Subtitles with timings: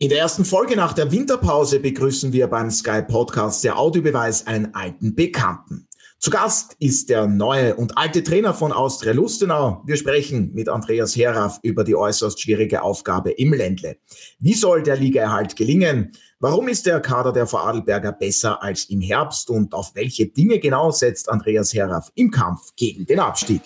[0.00, 4.72] In der ersten Folge nach der Winterpause begrüßen wir beim Sky Podcast der Audiobeweis einen
[4.72, 5.88] alten Bekannten.
[6.20, 9.82] Zu Gast ist der neue und alte Trainer von Austria Lustenau.
[9.86, 13.96] Wir sprechen mit Andreas Heraff über die äußerst schwierige Aufgabe im Ländle.
[14.38, 16.12] Wie soll der Ligaerhalt gelingen?
[16.38, 19.50] Warum ist der Kader der Vorarlberger besser als im Herbst?
[19.50, 23.62] Und auf welche Dinge genau setzt Andreas Heraff im Kampf gegen den Abstieg?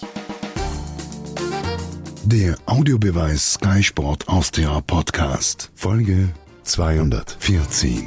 [2.24, 6.28] Der Audiobeweis Sky Sport Austria Podcast, Folge
[6.62, 8.04] 214.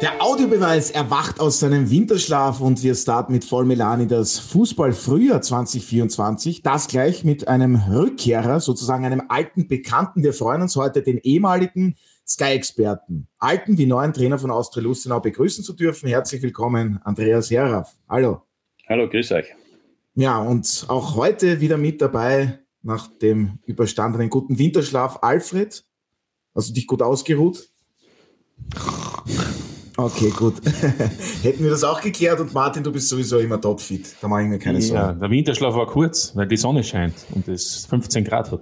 [0.00, 6.62] Der Audiobeweis erwacht aus seinem Winterschlaf und wir starten mit Vollmelani das Fußballfrühjahr 2024.
[6.62, 10.22] Das gleich mit einem Rückkehrer, sozusagen einem alten Bekannten.
[10.22, 11.96] Wir freuen uns heute, den ehemaligen
[12.30, 16.08] Sky-Experten, alten wie neuen Trainer von Austria Lustenau begrüßen zu dürfen.
[16.08, 17.96] Herzlich willkommen, Andreas Heraff.
[18.08, 18.42] Hallo.
[18.88, 19.46] Hallo, grüß euch.
[20.14, 25.84] Ja, und auch heute wieder mit dabei, nach dem überstandenen guten Winterschlaf, Alfred.
[26.54, 27.68] Hast du dich gut ausgeruht?
[29.96, 30.54] Okay, gut.
[31.42, 34.14] Hätten wir das auch geklärt und Martin, du bist sowieso immer topfit.
[34.20, 35.02] Da mache ich mir keine Sorgen.
[35.02, 38.60] Ja, der Winterschlaf war kurz, weil die Sonne scheint und es 15 Grad hat.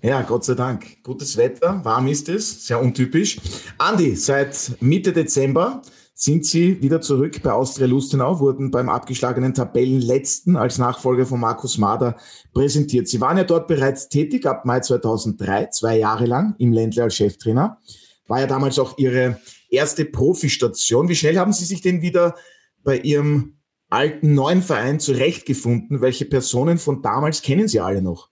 [0.00, 1.02] Ja, Gott sei Dank.
[1.02, 3.38] Gutes Wetter, warm ist es, sehr untypisch.
[3.78, 5.82] Andi, seit Mitte Dezember
[6.14, 11.78] sind Sie wieder zurück bei Austria Lustenau, wurden beim abgeschlagenen Tabellenletzten als Nachfolger von Markus
[11.78, 12.16] Mader
[12.54, 13.08] präsentiert.
[13.08, 17.16] Sie waren ja dort bereits tätig ab Mai 2003, zwei Jahre lang im Ländle als
[17.16, 17.80] Cheftrainer.
[18.28, 21.08] War ja damals auch Ihre erste Profistation.
[21.08, 22.36] Wie schnell haben Sie sich denn wieder
[22.84, 23.58] bei Ihrem
[23.90, 26.00] alten neuen Verein zurechtgefunden?
[26.00, 28.27] Welche Personen von damals kennen Sie alle noch?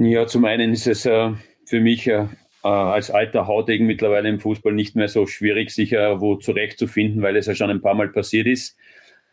[0.00, 1.32] Ja, zum einen ist es äh,
[1.64, 2.28] für mich äh,
[2.62, 7.20] äh, als alter Hautegen mittlerweile im Fußball nicht mehr so schwierig, sich äh, wo zurechtzufinden,
[7.20, 8.76] weil es ja schon ein paar Mal passiert ist.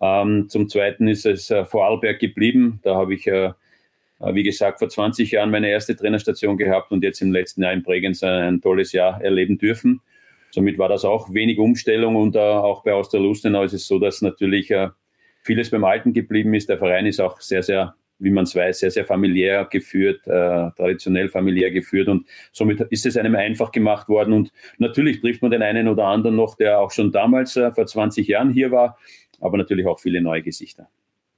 [0.02, 2.80] Ähm, zum Zweiten ist es äh, Vorarlberg geblieben.
[2.82, 3.52] Da habe ich, äh,
[4.20, 7.74] äh, wie gesagt, vor 20 Jahren meine erste Trainerstation gehabt und jetzt im letzten Jahr
[7.74, 10.02] in Bregenz ein tolles Jahr erleben dürfen.
[10.50, 14.74] Somit war das auch wenig Umstellung und auch bei Austerlustenau ist es so, dass natürlich
[15.44, 16.70] vieles beim Alten geblieben ist.
[16.70, 20.72] Der Verein ist auch sehr, sehr wie man es weiß, sehr, sehr familiär geführt, äh,
[20.78, 25.52] traditionell familiär geführt und somit ist es einem einfach gemacht worden und natürlich trifft man
[25.52, 28.98] den einen oder anderen noch, der auch schon damals äh, vor 20 Jahren hier war,
[29.40, 30.88] aber natürlich auch viele neue Gesichter.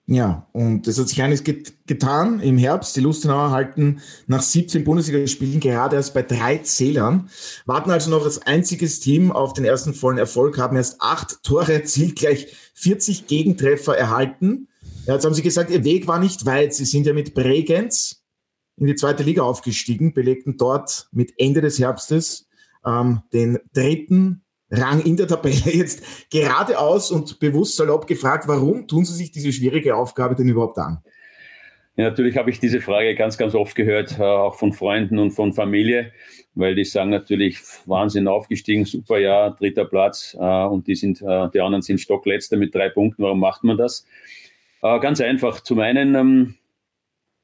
[0.09, 2.95] Ja, und es hat sich eines get getan im Herbst.
[2.95, 7.29] Die Lustenauer halten nach 17 Bundesligaspielen gerade erst bei drei Zählern,
[7.65, 11.73] warten also noch als einziges Team auf den ersten vollen Erfolg, haben erst acht Tore
[11.73, 14.69] erzielt, gleich 40 Gegentreffer erhalten.
[15.07, 16.73] Ja, jetzt haben Sie gesagt, Ihr Weg war nicht weit.
[16.73, 18.25] Sie sind ja mit Bregenz
[18.75, 22.49] in die zweite Liga aufgestiegen, belegten dort mit Ende des Herbstes
[22.85, 25.55] ähm, den dritten Rang in der Tabelle.
[25.73, 30.77] Jetzt geradeaus und bewusst salopp gefragt, warum tun Sie sich diese schwierige Aufgabe denn überhaupt
[30.77, 31.01] an?
[31.95, 35.31] Ja, natürlich habe ich diese Frage ganz, ganz oft gehört, äh, auch von Freunden und
[35.31, 36.11] von Familie,
[36.53, 41.49] weil die sagen natürlich, Wahnsinn aufgestiegen, super Jahr, dritter Platz äh, und die sind, äh,
[41.53, 44.05] die anderen sind Stockletzte mit drei Punkten, warum macht man das?
[44.81, 45.61] Äh, ganz einfach.
[45.61, 46.55] Zum einen ähm,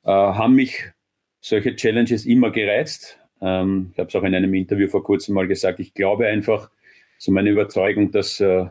[0.03, 0.91] äh, haben mich
[1.39, 3.19] solche Challenges immer gereizt.
[3.41, 5.79] Ähm, ich habe es auch in einem Interview vor kurzem mal gesagt.
[5.79, 6.69] Ich glaube einfach,
[7.17, 8.65] so meine Überzeugung, dass, äh,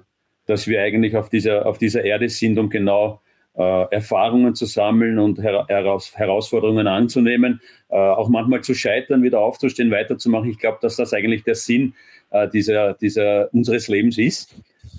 [0.47, 3.21] dass wir eigentlich auf dieser, auf dieser Erde sind, um genau
[3.55, 9.41] äh, Erfahrungen zu sammeln und her heraus Herausforderungen anzunehmen, äh, auch manchmal zu scheitern, wieder
[9.41, 10.51] aufzustehen, weiterzumachen.
[10.51, 11.95] Ich glaube, dass das eigentlich der Sinn
[12.31, 14.55] äh, dieser, dieser, unseres Lebens ist.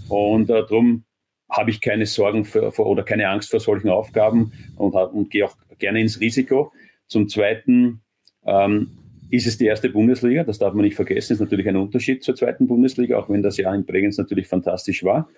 [0.09, 1.03] Und darum
[1.53, 5.55] habe ich keine Sorgen für, oder keine Angst vor solchen Aufgaben und, und gehe auch
[5.77, 6.73] gerne ins Risiko.
[7.07, 8.01] Zum Zweiten
[8.45, 8.97] ähm,
[9.29, 12.35] ist es die erste Bundesliga, das darf man nicht vergessen, ist natürlich ein Unterschied zur
[12.35, 15.29] zweiten Bundesliga, auch wenn das Jahr in Bregenz natürlich fantastisch war.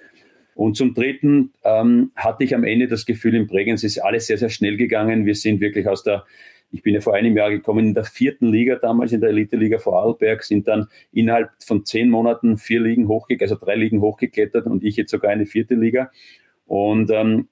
[0.53, 4.37] Und zum Dritten ähm, hatte ich am Ende das Gefühl, in Bregenz ist alles sehr,
[4.37, 5.25] sehr schnell gegangen.
[5.25, 6.25] Wir sind wirklich aus der
[6.71, 9.77] ich bin ja vor einem Jahr gekommen in der vierten Liga damals, in der Elite-Liga
[9.77, 14.83] Vorarlberg, sind dann innerhalb von zehn Monaten vier Ligen hochgeklettert, also drei Ligen hochgeklettert und
[14.83, 16.11] ich jetzt sogar eine vierte Liga.
[16.65, 17.47] Und ähm,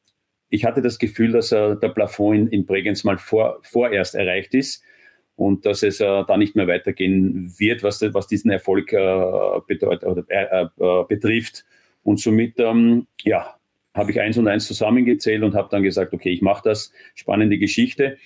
[0.49, 4.53] ich hatte das Gefühl, dass äh, der Plafond in, in Bregenz mal vor, vorerst erreicht
[4.53, 4.83] ist
[5.35, 10.07] und dass es äh, da nicht mehr weitergehen wird, was, was diesen Erfolg äh, bedeutet,
[10.07, 11.65] oder, äh, äh, betrifft.
[12.03, 13.55] Und somit, ähm, ja,
[13.93, 17.57] habe ich eins und eins zusammengezählt und habe dann gesagt, okay, ich mache das, spannende
[17.57, 18.17] Geschichte.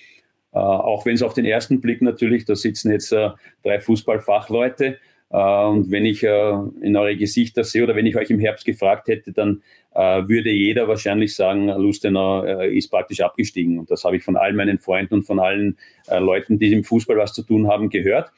[0.58, 3.30] Äh, auch wenn es auf den ersten Blick natürlich, da sitzen jetzt äh,
[3.62, 4.98] drei Fußballfachleute.
[5.30, 9.08] Äh, und wenn ich in eure Gesichter sehe oder wenn ich euch im Herbst gefragt
[9.08, 13.80] hätte, dann würde jeder wahrscheinlich sagen, Lustenau ist praktisch abgestiegen.
[13.80, 15.76] Und das habe ich von all meinen Freunden und von allen
[16.08, 18.30] Leuten, die im Fußball was zu tun haben, gehört.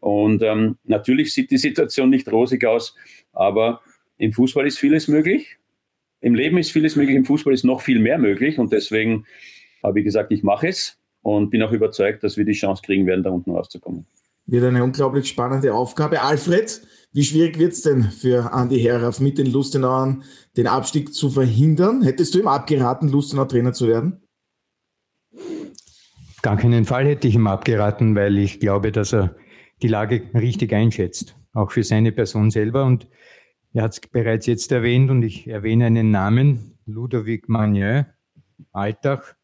[0.00, 2.96] Und ähm, natürlich sieht die Situation nicht rosig aus,
[3.34, 3.82] aber
[4.16, 5.58] im Fußball ist vieles möglich.
[6.22, 8.58] Im Leben ist vieles möglich, im Fußball ist noch viel mehr möglich.
[8.58, 9.26] Und deswegen
[9.82, 13.06] habe ich gesagt, ich mache es und bin auch überzeugt, dass wir die Chance kriegen
[13.06, 14.06] werden, da unten rauszukommen.
[14.46, 16.20] Wird eine unglaublich spannende Aufgabe.
[16.20, 16.82] Alfred,
[17.12, 20.22] wie schwierig wird es denn für Andi Herauf mit den Lustenauern
[20.56, 22.02] den Abstieg zu verhindern?
[22.02, 24.20] Hättest du ihm abgeraten, Lustenau Trainer zu werden?
[26.42, 29.34] Gar keinen Fall hätte ich ihm abgeraten, weil ich glaube, dass er
[29.80, 32.84] die Lage richtig einschätzt, auch für seine Person selber.
[32.84, 33.08] Und
[33.72, 38.04] er hat es bereits jetzt erwähnt und ich erwähne einen Namen, Ludovic Magnin,
[38.72, 39.36] Alltag.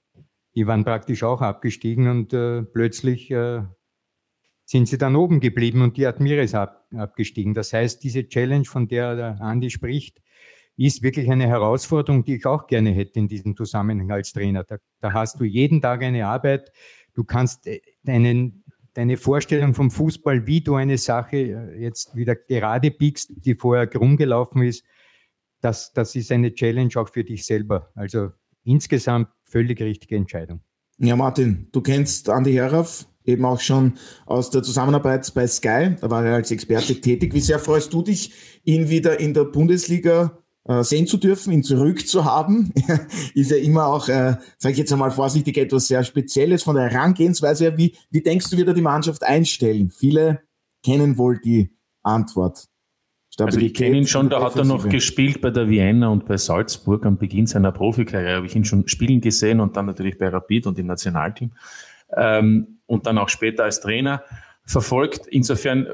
[0.55, 3.63] Die waren praktisch auch abgestiegen und äh, plötzlich äh,
[4.65, 7.55] sind sie dann oben geblieben und die Admira ist ab, abgestiegen.
[7.55, 10.21] Das heißt, diese Challenge, von der der Andi spricht,
[10.77, 14.65] ist wirklich eine Herausforderung, die ich auch gerne hätte in diesem Zusammenhang als Trainer.
[14.65, 16.73] Da, da hast du jeden Tag eine Arbeit.
[17.15, 18.65] Du kannst äh, deinen,
[18.95, 23.87] deine Vorstellung vom Fußball, wie du eine Sache äh, jetzt wieder gerade biegst, die vorher
[23.87, 24.85] krumm gelaufen ist,
[25.61, 27.91] das, das ist eine Challenge auch für dich selber.
[27.95, 28.31] Also
[28.65, 30.61] insgesamt völlig richtige Entscheidung.
[30.99, 33.95] Ja, Martin, du kennst Andi Herauf, eben auch schon
[34.27, 35.97] aus der Zusammenarbeit bei Sky.
[36.01, 37.35] Da war er als Experte tätig.
[37.35, 38.33] Wie sehr freust du dich,
[38.65, 42.73] ihn wieder in der Bundesliga äh, sehen zu dürfen, ihn zurückzuhaben?
[43.35, 46.91] ist ja immer auch, äh, sage ich jetzt einmal vorsichtig, etwas sehr Spezielles von der
[46.91, 47.77] Herangehensweise.
[47.77, 49.91] Wie, wie denkst du, wird er die Mannschaft einstellen?
[49.91, 50.41] Viele
[50.85, 51.71] kennen wohl die
[52.03, 52.70] Antwort.
[53.41, 56.37] Also ich kenne ihn schon, da hat er noch gespielt bei der Vienna und bei
[56.37, 58.37] Salzburg am Beginn seiner Profikarriere.
[58.37, 61.53] Habe ich ihn schon spielen gesehen und dann natürlich bei Rapid und im Nationalteam
[62.17, 64.23] ähm, und dann auch später als Trainer
[64.65, 65.27] verfolgt.
[65.27, 65.87] Insofern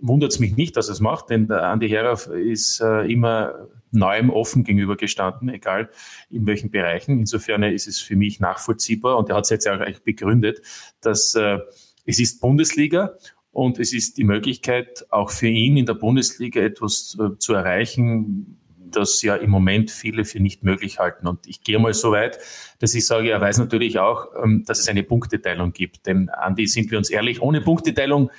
[0.00, 3.68] wundert es mich nicht, dass er es macht, denn der Andi Herauf ist äh, immer
[3.90, 5.88] neuem offen gegenübergestanden, egal
[6.28, 7.20] in welchen Bereichen.
[7.20, 10.60] Insofern ist es für mich nachvollziehbar und er hat es jetzt auch eigentlich begründet,
[11.00, 11.58] dass äh,
[12.04, 13.14] es ist Bundesliga
[13.54, 18.58] und es ist die Möglichkeit, auch für ihn in der Bundesliga etwas äh, zu erreichen,
[18.90, 21.28] das ja im Moment viele für nicht möglich halten.
[21.28, 22.38] Und ich gehe mal so weit,
[22.80, 26.06] dass ich sage, er weiß natürlich auch, ähm, dass es eine Punkteteilung gibt.
[26.06, 28.30] Denn, Andi, sind wir uns ehrlich, ohne Punkteteilung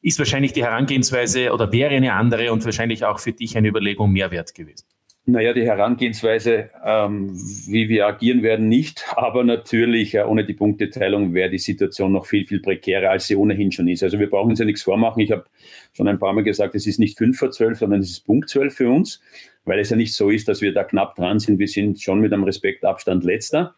[0.00, 4.12] ist wahrscheinlich die Herangehensweise oder wäre eine andere und wahrscheinlich auch für dich eine Überlegung
[4.12, 4.86] mehr wert gewesen.
[5.26, 7.30] Naja, die Herangehensweise, ähm,
[7.66, 9.06] wie wir agieren werden, nicht.
[9.16, 13.36] Aber natürlich, äh, ohne die Punkteteilung wäre die Situation noch viel, viel prekärer, als sie
[13.36, 14.02] ohnehin schon ist.
[14.02, 15.20] Also wir brauchen uns ja nichts vormachen.
[15.20, 15.46] Ich habe
[15.94, 18.50] schon ein paar Mal gesagt, es ist nicht 5 vor 12, sondern es ist Punkt
[18.50, 19.20] 12 für uns
[19.64, 21.58] weil es ja nicht so ist, dass wir da knapp dran sind.
[21.58, 23.74] Wir sind schon mit einem Respektabstand letzter.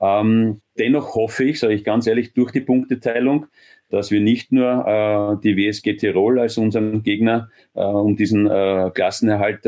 [0.00, 3.46] Ähm, dennoch hoffe ich, sage ich ganz ehrlich, durch die Punkteteilung,
[3.92, 8.90] dass wir nicht nur äh, die WSG Tirol als unseren Gegner äh, um diesen äh,
[8.92, 9.64] Klassenerhalt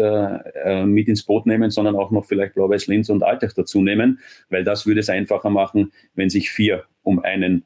[0.86, 4.18] mit ins Boot nehmen, sondern auch noch vielleicht Blau-Weiß Linz und Alltag dazu nehmen,
[4.48, 7.64] weil das würde es einfacher machen, wenn sich vier um einen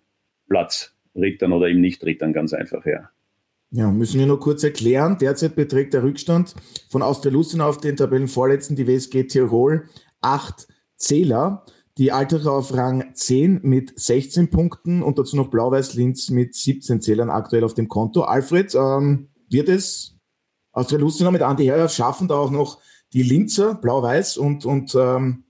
[0.48, 3.08] Platz rittern oder eben nicht rittern, ganz einfach, ja.
[3.70, 5.18] Ja, müssen wir nur kurz erklären.
[5.20, 6.54] Derzeit beträgt der Rückstand
[6.88, 9.84] von Austria Lustenau auf den Tabellenvorletzten, die WSG Tirol,
[10.20, 10.66] acht
[10.96, 11.64] Zähler.
[11.98, 17.00] Die Altacher auf Rang 10 mit 16 Punkten und dazu noch Blau-Weiß Linz mit 17
[17.00, 18.22] Zählern aktuell auf dem Konto.
[18.22, 20.16] Alfred, ähm, wird es
[20.72, 22.78] Austria Lustenau mit Andi Herr schaffen, da auch noch
[23.12, 25.44] die Linzer, Blau-Weiß und, und ähm,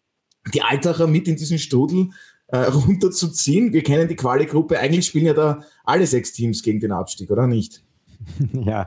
[0.54, 2.10] die Altacher mit in diesen Strudel
[2.46, 3.74] äh, runterzuziehen?
[3.74, 4.78] Wir kennen die Quali-Gruppe.
[4.78, 7.84] Eigentlich spielen ja da alle sechs Teams gegen den Abstieg, oder nicht?
[8.52, 8.86] Ja,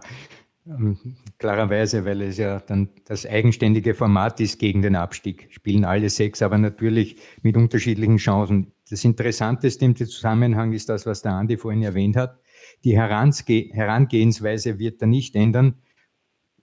[1.39, 5.47] klarerweise, weil es ja dann das eigenständige Format ist gegen den Abstieg.
[5.49, 8.71] Spielen alle sechs, aber natürlich mit unterschiedlichen Chancen.
[8.89, 12.39] Das Interessanteste im Zusammenhang ist das, was der Andi vorhin erwähnt hat.
[12.83, 15.75] Die Herangehensweise wird er nicht ändern,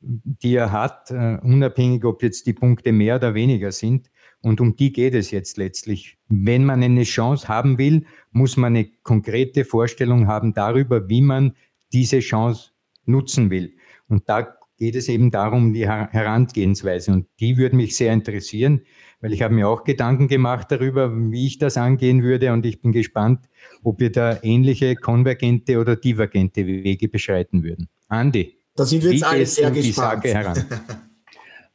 [0.00, 4.10] die er hat, uh, unabhängig, ob jetzt die Punkte mehr oder weniger sind.
[4.40, 6.18] Und um die geht es jetzt letztlich.
[6.28, 11.56] Wenn man eine Chance haben will, muss man eine konkrete Vorstellung haben darüber, wie man
[11.92, 12.70] diese Chance
[13.04, 13.74] nutzen will.
[14.08, 17.12] Und da geht es eben darum, die Herangehensweise.
[17.12, 18.82] Und die würde mich sehr interessieren,
[19.20, 22.52] weil ich habe mir auch Gedanken gemacht darüber, wie ich das angehen würde.
[22.52, 23.48] Und ich bin gespannt,
[23.82, 27.88] ob wir da ähnliche konvergente oder divergente Wege beschreiten würden.
[28.08, 28.54] Andi.
[28.76, 30.24] Da sind wir jetzt alle sehr gespannt.
[30.24, 30.64] Die Sage heran?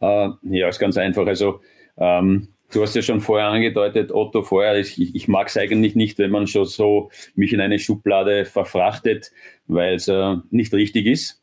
[0.02, 1.28] uh, ja, ist ganz einfach.
[1.28, 1.60] Also
[1.98, 6.18] ähm, Du hast ja schon vorher angedeutet, Otto, vorher, ich, ich mag es eigentlich nicht,
[6.18, 9.32] wenn man schon so mich in eine Schublade verfrachtet,
[9.68, 11.43] weil es äh, nicht richtig ist.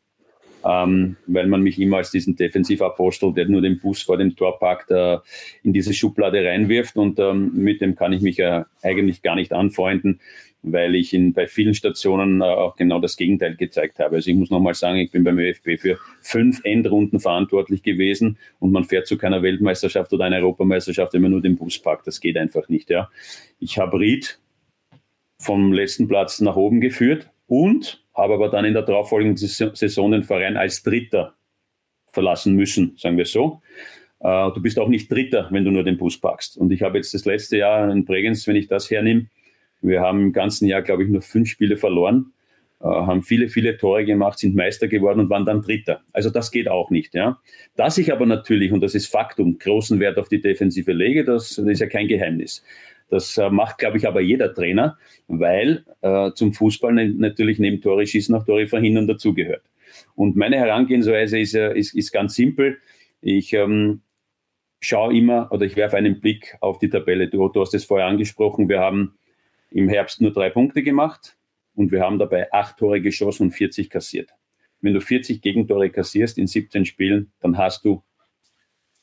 [0.63, 4.59] Ähm, weil man mich immer als diesen Defensivapostel, der nur den Bus vor dem Tor
[4.59, 5.17] parkt, äh,
[5.63, 9.53] in diese Schublade reinwirft und ähm, mit dem kann ich mich äh, eigentlich gar nicht
[9.53, 10.19] anfreunden
[10.63, 14.17] weil ich in, bei vielen Stationen äh, auch genau das Gegenteil gezeigt habe.
[14.17, 18.71] Also ich muss nochmal sagen, ich bin beim ÖFB für fünf Endrunden verantwortlich gewesen und
[18.71, 22.07] man fährt zu keiner Weltmeisterschaft oder einer Europameisterschaft, wenn man nur den Bus packt.
[22.07, 22.89] Das geht einfach nicht.
[22.89, 23.09] Ja.
[23.59, 24.39] Ich habe Ried
[25.39, 30.23] vom letzten Platz nach oben geführt und habe aber dann in der darauffolgenden Saison den
[30.23, 31.35] Verein als Dritter
[32.11, 33.61] verlassen müssen, sagen wir so.
[34.19, 36.57] Äh, du bist auch nicht Dritter, wenn du nur den Bus packst.
[36.57, 39.27] Und ich habe jetzt das letzte Jahr in Bregenz, wenn ich das hernehme,
[39.81, 42.33] wir haben im ganzen Jahr, glaube ich, nur fünf Spiele verloren,
[42.81, 46.01] äh, haben viele, viele Tore gemacht, sind Meister geworden und waren dann Dritter.
[46.13, 47.15] Also das geht auch nicht.
[47.15, 47.39] Ja.
[47.75, 51.55] Dass ich aber natürlich, und das ist Faktum, großen Wert auf die Defensive lege, das,
[51.55, 52.63] das ist ja kein Geheimnis.
[53.11, 58.07] Das äh, macht, glaube ich, aber jeder Trainer, weil äh, zum Fußball natürlich neben Tore
[58.07, 59.63] schießen auch Tore verhindern dazugehört.
[60.15, 62.77] Und meine Herangehensweise ist, ist, ist ganz simpel.
[63.19, 64.01] Ich ähm,
[64.79, 67.27] schaue immer oder ich werfe einen Blick auf die Tabelle.
[67.27, 69.17] Du, du hast es vorher angesprochen, wir haben
[69.71, 71.35] im Herbst nur drei Punkte gemacht
[71.75, 74.29] und wir haben dabei acht Tore geschossen und 40 kassiert.
[74.79, 78.03] Wenn du 40 Gegentore kassierst in 17 Spielen, dann hast du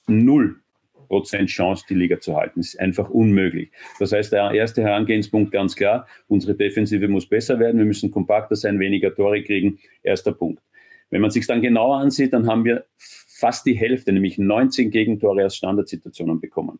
[0.06, 0.62] null
[1.08, 2.60] Prozent Chance, die Liga zu halten.
[2.60, 3.70] Das ist einfach unmöglich.
[3.98, 8.54] Das heißt, der erste Herangehenspunkt ganz klar, unsere Defensive muss besser werden, wir müssen kompakter
[8.54, 9.78] sein, weniger Tore kriegen.
[10.02, 10.62] Erster Punkt.
[11.10, 15.46] Wenn man sich dann genauer ansieht, dann haben wir fast die Hälfte, nämlich 19 Gegentore
[15.46, 16.78] aus Standardsituationen bekommen.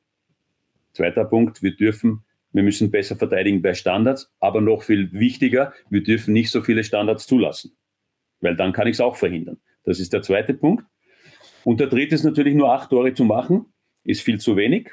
[0.92, 6.02] Zweiter Punkt, wir dürfen, wir müssen besser verteidigen bei Standards, aber noch viel wichtiger, wir
[6.02, 7.76] dürfen nicht so viele Standards zulassen,
[8.40, 9.58] weil dann kann ich es auch verhindern.
[9.84, 10.84] Das ist der zweite Punkt.
[11.64, 13.66] Und der dritte ist natürlich nur acht Tore zu machen,
[14.08, 14.90] ist viel zu wenig.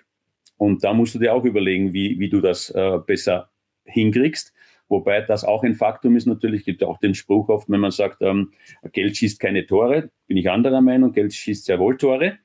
[0.57, 3.49] Und da musst du dir auch überlegen, wie, wie du das äh, besser
[3.85, 4.53] hinkriegst.
[4.87, 8.21] Wobei das auch ein Faktum ist natürlich, gibt auch den Spruch oft, wenn man sagt,
[8.21, 8.51] ähm,
[8.91, 12.37] Geld schießt keine Tore, bin ich anderer Meinung, Geld schießt sehr wohl Tore.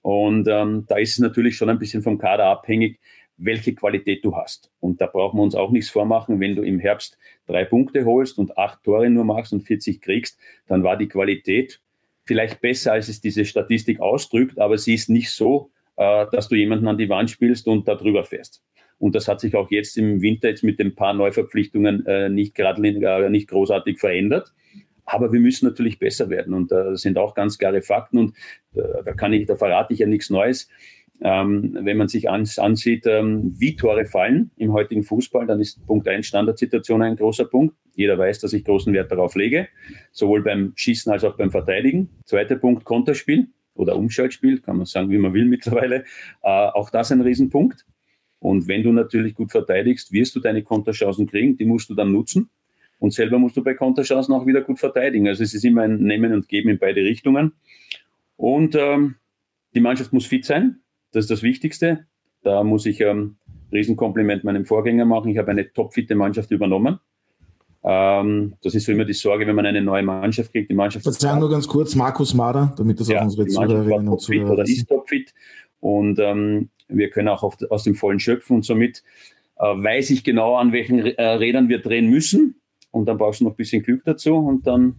[0.00, 3.00] Und ähm, da ist es natürlich schon ein bisschen vom Kader abhängig,
[3.36, 4.70] welche Qualität du hast.
[4.80, 8.38] Und da brauchen wir uns auch nichts vormachen, wenn du im Herbst drei Punkte holst
[8.38, 11.80] und acht Tore nur machst und 40 kriegst, dann war die Qualität
[12.24, 15.70] vielleicht besser, als es diese Statistik ausdrückt, aber sie ist nicht so,
[16.02, 18.62] äh, dass du jemanden an die Wand spielst und da drüber fährst.
[18.98, 22.54] Und das hat sich auch jetzt im Winter jetzt mit den paar Neuverpflichtungen äh, nicht
[22.54, 24.52] gerade äh, nicht großartig verändert.
[25.04, 26.54] Aber wir müssen natürlich besser werden.
[26.54, 28.18] Und das sind auch ganz klare Fakten.
[28.18, 28.36] Und
[28.72, 30.68] da kann ich, da verrate ich ja nichts Neues.
[31.20, 35.84] Ähm, wenn man sich ans, ansieht, ähm, wie Tore fallen im heutigen Fußball, dann ist
[35.86, 37.76] Punkt 1 Standardsituation ein großer Punkt.
[37.96, 39.68] Jeder weiß, dass ich großen Wert darauf lege,
[40.12, 42.08] sowohl beim Schießen als auch beim Verteidigen.
[42.24, 46.04] Zweiter Punkt Konterspiel oder Umschaltspiel, kann man sagen, wie man will mittlerweile.
[46.42, 47.86] Äh, auch das ein Riesenpunkt.
[48.38, 52.12] Und wenn du natürlich gut verteidigst, wirst du deine Konterchancen kriegen, die musst du dann
[52.12, 52.50] nutzen.
[52.98, 55.28] Und selber musst du bei Konterchancen auch wieder gut verteidigen.
[55.28, 57.52] Also es ist immer ein Nehmen und Geben in beide Richtungen.
[58.36, 59.16] Und ähm,
[59.74, 60.80] die Mannschaft muss fit sein.
[61.12, 62.06] Das ist das Wichtigste.
[62.42, 63.36] Da muss ich ähm,
[63.72, 65.30] Riesenkompliment meinem Vorgänger machen.
[65.30, 66.98] Ich habe eine topfitte Mannschaft übernommen.
[67.84, 70.70] Ähm, das ist so immer die Sorge, wenn man eine neue Mannschaft kriegt.
[70.70, 74.20] Die Mannschaft Verzeihung nur ganz kurz, Markus Mader, damit das ja, auch unsere Zuhörerinnen und
[74.20, 75.34] Zuhörer oder ist topfit.
[75.80, 79.02] Und ähm, wir können auch auf, aus dem Vollen schöpfen und somit
[79.56, 82.60] äh, weiß ich genau, an welchen äh, Rädern wir drehen müssen.
[82.92, 84.96] Und dann brauchst du noch ein bisschen Glück dazu und dann,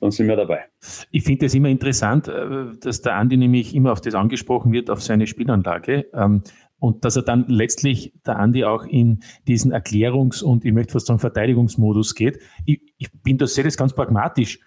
[0.00, 0.64] dann sind wir dabei.
[1.12, 4.90] Ich finde es immer interessant, äh, dass der Andi nämlich immer auf das angesprochen wird,
[4.90, 6.06] auf seine Spielanlage.
[6.12, 6.42] Ähm,
[6.82, 11.06] und dass er dann letztlich, der Andi, auch in diesen Erklärungs- und ich möchte fast
[11.06, 12.40] sagen Verteidigungsmodus geht.
[12.66, 14.58] Ich, ich bin da sehe das ganz pragmatisch.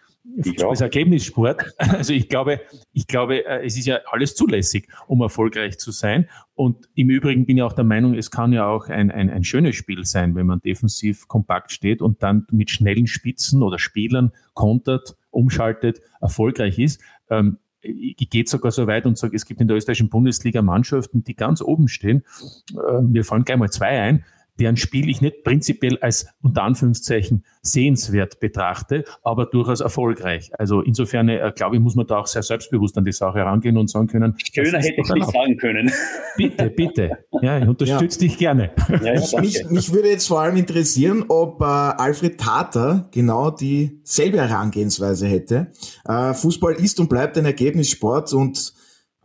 [0.42, 1.76] Fußball ist Ergebnissport.
[1.78, 2.62] Also ich glaube,
[2.94, 6.30] ich glaube, äh, es ist ja alles zulässig, um erfolgreich zu sein.
[6.54, 9.44] Und im Übrigen bin ich auch der Meinung, es kann ja auch ein, ein, ein
[9.44, 14.32] schönes Spiel sein, wenn man defensiv kompakt steht und dann mit schnellen Spitzen oder Spielern
[14.54, 17.02] kontert, umschaltet, erfolgreich ist.
[17.30, 21.24] Ähm, ich gehe sogar so weit und sage, es gibt in der österreichischen Bundesliga Mannschaften,
[21.24, 22.24] die ganz oben stehen.
[22.72, 24.26] Äh, mir fallen gleich mal zwei ein
[24.60, 30.52] deren Spiel ich nicht prinzipiell als unter Anführungszeichen sehenswert betrachte, aber durchaus erfolgreich.
[30.58, 33.78] Also insofern, äh, glaube ich, muss man da auch sehr selbstbewusst an die Sache herangehen
[33.78, 34.36] und sagen können.
[34.54, 35.92] Schöner hätte ich nicht sagen können.
[36.38, 37.18] Bitte, bitte.
[37.42, 38.28] Ja, ich unterstütze ja.
[38.28, 38.72] dich gerne.
[38.90, 44.42] Ja, ja, mich, mich, würde jetzt vor allem interessieren, ob äh, Alfred Tata genau dieselbe
[44.42, 45.72] Herangehensweise hätte.
[46.04, 48.74] Äh, Fußball ist und bleibt ein Ergebnissport und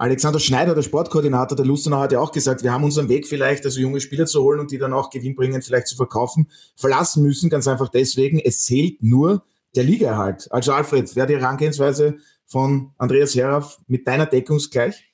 [0.01, 3.67] Alexander Schneider, der Sportkoordinator der Lustenau, hat ja auch gesagt, wir haben unseren Weg vielleicht,
[3.67, 7.51] also junge Spieler zu holen und die dann auch gewinnbringend vielleicht zu verkaufen, verlassen müssen,
[7.51, 9.45] ganz einfach deswegen, es zählt nur
[9.77, 10.51] der Ligaerhalt.
[10.53, 12.17] Also Alfred, wäre die Herangehensweise
[12.47, 15.11] von Andreas Herauf mit deiner Deckungsgleich?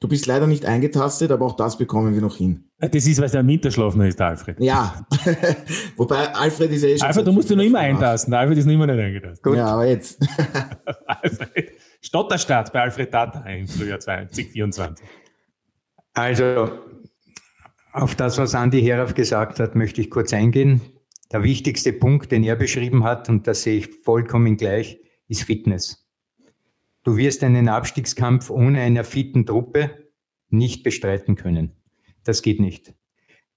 [0.00, 2.64] Du bist leider nicht eingetastet, aber auch das bekommen wir noch hin.
[2.78, 4.60] Das ist, weil der Winterschlafner ist, der Alfred.
[4.60, 5.06] Ja.
[5.96, 7.06] Wobei Alfred ist ja eh schon.
[7.06, 8.34] Alfred, du musst dich noch immer eintasten.
[8.34, 9.42] Alfred ist noch immer nicht eingetastet.
[9.42, 9.56] Gut.
[9.56, 10.18] Ja, aber jetzt.
[11.06, 11.72] Alfred.
[12.06, 15.04] Stotterstart bei Alfred Tata im Frühjahr 2024.
[16.14, 16.78] Also,
[17.92, 20.80] auf das, was Andi Herauf gesagt hat, möchte ich kurz eingehen.
[21.32, 26.08] Der wichtigste Punkt, den er beschrieben hat, und das sehe ich vollkommen gleich, ist Fitness.
[27.02, 29.90] Du wirst einen Abstiegskampf ohne einer fitten Truppe
[30.48, 31.72] nicht bestreiten können.
[32.22, 32.94] Das geht nicht.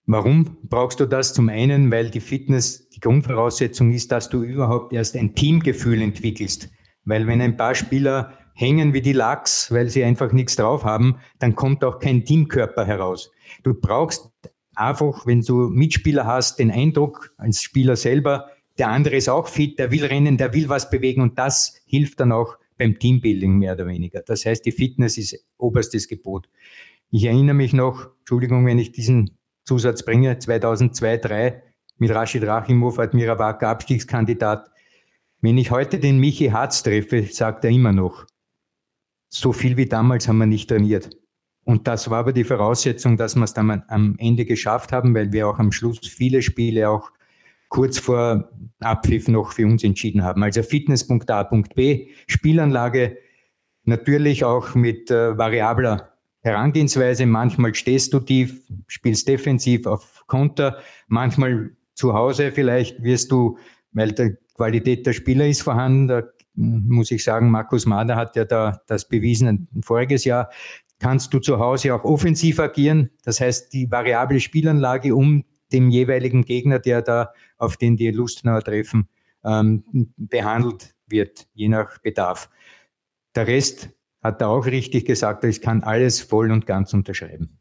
[0.08, 1.36] Warum brauchst du das?
[1.36, 6.70] Zum einen, weil die Fitness die Grundvoraussetzung ist, dass du überhaupt erst ein Teamgefühl entwickelst.
[7.06, 11.20] Weil wenn ein paar Spieler hängen wie die Lachs, weil sie einfach nichts drauf haben,
[11.39, 13.32] dann kommt auch kein Teamkörper heraus.
[13.63, 14.30] Du brauchst
[14.75, 19.80] einfach, wenn du Mitspieler hast, den Eindruck als Spieler selber, der andere ist auch fit,
[19.80, 23.74] der will rennen, der will was bewegen und das hilft dann auch beim Teambuilding mehr
[23.74, 24.22] oder weniger.
[24.25, 26.50] Das heißt, die Fitness ist oberstes Gebot.
[27.12, 31.63] Ich erinnere mich noch, Entschuldigung, wenn ich diesen Zusatz bringe, 2002, 2003
[31.98, 34.70] mit Rashid Rachimov, Admira Wacker, Abstiegskandidat.
[35.42, 38.25] Wenn ich heute den Michi Harz treffe, sagt er immer noch,
[39.30, 41.10] so viel wie damals haben wir nicht trainiert.
[41.64, 45.32] Und das war aber die Voraussetzung, dass wir es dann am Ende geschafft haben, weil
[45.32, 47.12] wir auch am Schluss viele Spiele auch
[47.70, 50.44] kurz vor Abpfiff noch für uns entschieden haben.
[50.44, 53.18] Also Fitnesspunkt A, Punkt B, Spielanlage
[53.84, 57.26] natürlich auch mit äh, variabler Herangehensweise.
[57.26, 63.58] Manchmal stehst du tief, spielst defensiv auf Konter, manchmal zu Hause vielleicht wirst du,
[63.92, 66.24] weil die Qualität der Spieler ist vorhanden, da
[66.60, 70.50] muss ich sagen, Markus Mader hat ja da das bewiesen voriges Jahr,
[71.00, 73.10] kannst du zu Hause auch offensiv agieren.
[73.24, 78.62] Das heißt, die variable Spielanlage um dem jeweiligen Gegner, der da auf den die Lustenauer
[78.62, 79.08] treffen,
[79.44, 79.84] ähm,
[80.18, 82.50] behandelt wird, je nach Bedarf.
[83.36, 83.89] Der Rest
[84.22, 87.60] hat er auch richtig gesagt, ich kann alles voll und ganz unterschreiben.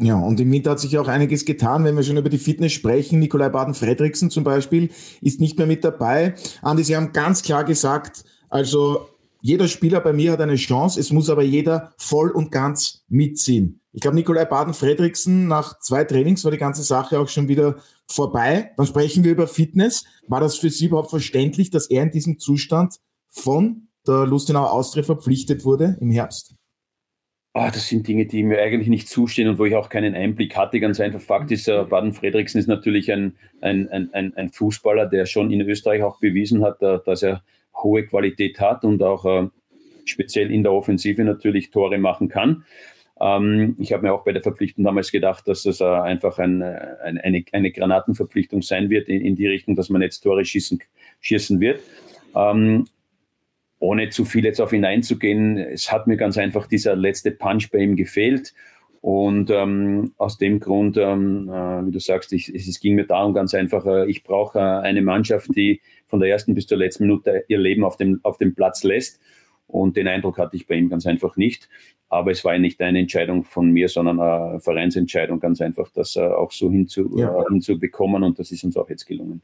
[0.00, 2.72] Ja, und im Winter hat sich auch einiges getan, wenn wir schon über die Fitness
[2.72, 3.18] sprechen.
[3.18, 4.90] Nikolai Baden-Fredriksen zum Beispiel
[5.20, 6.34] ist nicht mehr mit dabei.
[6.62, 9.08] Andi, Sie haben ganz klar gesagt, also
[9.40, 13.80] jeder Spieler bei mir hat eine Chance, es muss aber jeder voll und ganz mitziehen.
[13.92, 17.76] Ich glaube, Nikolai Baden-Fredriksen, nach zwei Trainings war die ganze Sache auch schon wieder
[18.06, 18.72] vorbei.
[18.76, 20.04] Dann sprechen wir über Fitness.
[20.26, 22.96] War das für Sie überhaupt verständlich, dass er in diesem Zustand
[23.30, 26.54] von der Lustenauer Austria verpflichtet wurde im Herbst?
[27.54, 30.56] Oh, das sind Dinge, die mir eigentlich nicht zustehen und wo ich auch keinen Einblick
[30.56, 30.80] hatte.
[30.80, 35.26] Ganz einfach Fakt ist, äh, Baden Fredriksen ist natürlich ein, ein, ein, ein Fußballer, der
[35.26, 37.42] schon in Österreich auch bewiesen hat, äh, dass er
[37.82, 39.48] hohe Qualität hat und auch äh,
[40.04, 42.64] speziell in der Offensive natürlich Tore machen kann.
[43.20, 47.18] Ähm, ich habe mir auch bei der Verpflichtung damals gedacht, dass das einfach ein, ein,
[47.18, 50.80] eine, eine Granatenverpflichtung sein wird in, in, die Richtung, dass man jetzt Tore schießen,
[51.20, 51.80] schießen wird.
[52.34, 52.86] Ähm,
[53.80, 57.70] ohne zu viel jetzt auf ihn einzugehen, es hat mir ganz einfach dieser letzte Punch
[57.70, 58.54] bei ihm gefehlt.
[59.00, 63.32] Und ähm, aus dem Grund, ähm, äh, wie du sagst, ich, es, ging mir darum
[63.32, 67.04] ganz einfach, äh, ich brauche äh, eine Mannschaft, die von der ersten bis zur letzten
[67.04, 69.20] Minute ihr Leben auf dem, auf dem Platz lässt.
[69.68, 71.68] Und den Eindruck hatte ich bei ihm ganz einfach nicht.
[72.08, 76.16] Aber es war ja nicht eine Entscheidung von mir, sondern eine Vereinsentscheidung, ganz einfach, das
[76.16, 77.38] äh, auch so hinzu, ja.
[77.38, 78.24] äh, hinzubekommen.
[78.24, 79.42] Und das ist uns auch jetzt gelungen.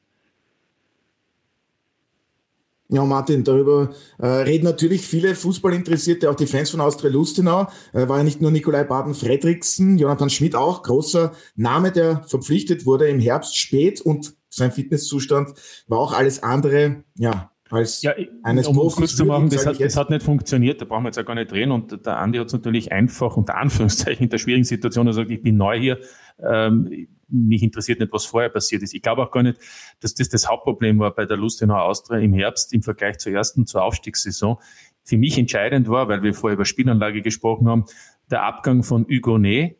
[2.94, 7.66] Ja, Martin, darüber äh, reden natürlich viele Fußballinteressierte, auch die Fans von Austria Lustenau.
[7.92, 13.08] Äh, war ja nicht nur Nikolai Baden-Fredriksen, Jonathan Schmidt auch, großer Name, der verpflichtet wurde
[13.08, 15.54] im Herbst spät und sein Fitnesszustand
[15.88, 18.96] war auch alles andere, ja, als ja, eines um Profis.
[18.96, 21.34] Kurz zu machen, das hat, das hat nicht funktioniert, da brauchen wir jetzt ja gar
[21.34, 21.72] nicht reden.
[21.72, 25.32] Und der Andi hat es natürlich einfach unter Anführungszeichen in der schwierigen Situation, er sagt,
[25.32, 25.98] ich bin neu hier,
[26.38, 28.94] ähm, mich interessiert nicht, was vorher passiert ist.
[28.94, 29.58] Ich glaube auch gar nicht,
[30.00, 33.66] dass das das Hauptproblem war bei der Lustenau Austria im Herbst im Vergleich zur ersten,
[33.66, 34.58] zur Aufstiegssaison.
[35.04, 37.84] Für mich entscheidend war, weil wir vorher über Spielanlage gesprochen haben,
[38.30, 39.76] der Abgang von Hugonet,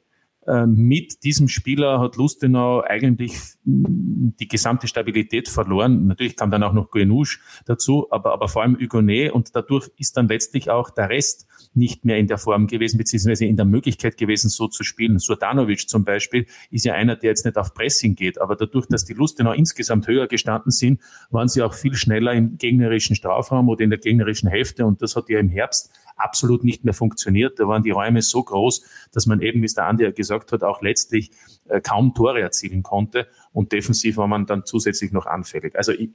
[0.67, 6.07] mit diesem Spieler hat Lustenau eigentlich die gesamte Stabilität verloren.
[6.07, 10.17] Natürlich kam dann auch noch Guenouche dazu, aber, aber vor allem Hugonet und dadurch ist
[10.17, 14.17] dann letztlich auch der Rest nicht mehr in der Form gewesen, beziehungsweise in der Möglichkeit
[14.17, 15.19] gewesen, so zu spielen.
[15.19, 19.05] Surdanovic zum Beispiel ist ja einer, der jetzt nicht auf Pressing geht, aber dadurch, dass
[19.05, 23.83] die Lustenau insgesamt höher gestanden sind, waren sie auch viel schneller im gegnerischen Strafraum oder
[23.83, 27.59] in der gegnerischen Hälfte und das hat ja im Herbst absolut nicht mehr funktioniert.
[27.59, 30.53] Da waren die Räume so groß, dass man eben, wie es der Andi ja gesagt
[30.53, 31.31] hat, auch letztlich
[31.69, 33.27] äh, kaum Tore erzielen konnte.
[33.53, 35.77] Und defensiv war man dann zusätzlich noch anfällig.
[35.77, 36.11] Also ich,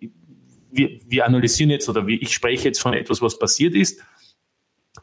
[0.71, 4.01] wir, wir analysieren jetzt oder ich spreche jetzt von etwas, was passiert ist.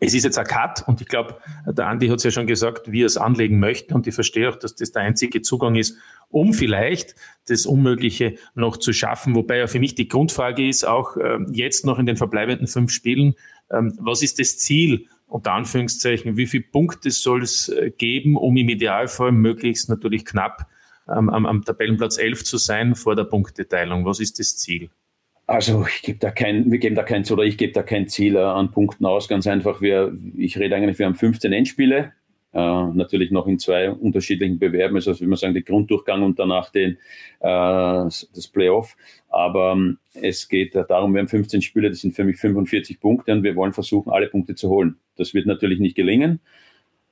[0.01, 2.91] Es ist jetzt ein Cut und ich glaube, der Andi hat es ja schon gesagt,
[2.91, 5.97] wie er es anlegen möchte und ich verstehe auch, dass das der einzige Zugang ist,
[6.29, 7.15] um vielleicht
[7.47, 9.35] das Unmögliche noch zu schaffen.
[9.35, 12.91] Wobei ja für mich die Grundfrage ist, auch äh, jetzt noch in den verbleibenden fünf
[12.91, 13.35] Spielen, ähm,
[13.69, 15.07] was ist das Ziel?
[15.27, 20.69] Unter Anführungszeichen, wie viele Punkte soll es äh, geben, um im Idealfall möglichst natürlich knapp
[21.09, 24.05] ähm, am, am Tabellenplatz 11 zu sein vor der Punkteteilung?
[24.05, 24.91] Was ist das Ziel?
[25.49, 28.37] Also ich gebe da kein, wir geben da kein oder ich gebe da kein Ziel
[28.37, 29.29] äh, an Punkten aus.
[29.29, 32.13] Ganz einfach, wir, ich rede eigentlich, wir haben 15 Endspiele,
[32.57, 36.93] natürlich noch in zwei unterschiedlichen Bewerben, also wie man sagen, der Grunddurchgang und danach den,
[36.93, 36.97] äh,
[37.41, 38.97] das Playoff.
[39.29, 43.33] Aber ähm, es geht darum, wir haben 15 Spiele, das sind für mich 45 Punkte
[43.33, 44.97] und wir wollen versuchen, alle Punkte zu holen.
[45.17, 46.41] Das wird natürlich nicht gelingen.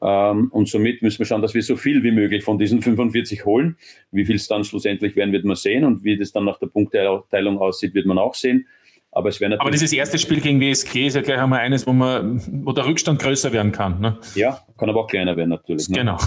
[0.00, 3.44] Ähm, und somit müssen wir schauen, dass wir so viel wie möglich von diesen 45
[3.44, 3.76] holen.
[4.12, 5.84] Wie viel es dann schlussendlich werden, wird man sehen.
[5.84, 8.66] Und wie das dann nach der Punkteteilung aussieht, wird man auch sehen.
[9.14, 9.60] Aber es wäre natürlich.
[9.60, 12.84] Aber dieses erste Spiel gegen WSG ist ja gleich einmal eines, wo man, wo der
[12.84, 14.00] Rückstand größer werden kann.
[14.00, 14.18] Ne?
[14.34, 15.88] Ja, kann aber auch kleiner werden natürlich.
[15.88, 15.98] Ne?
[15.98, 16.18] Genau.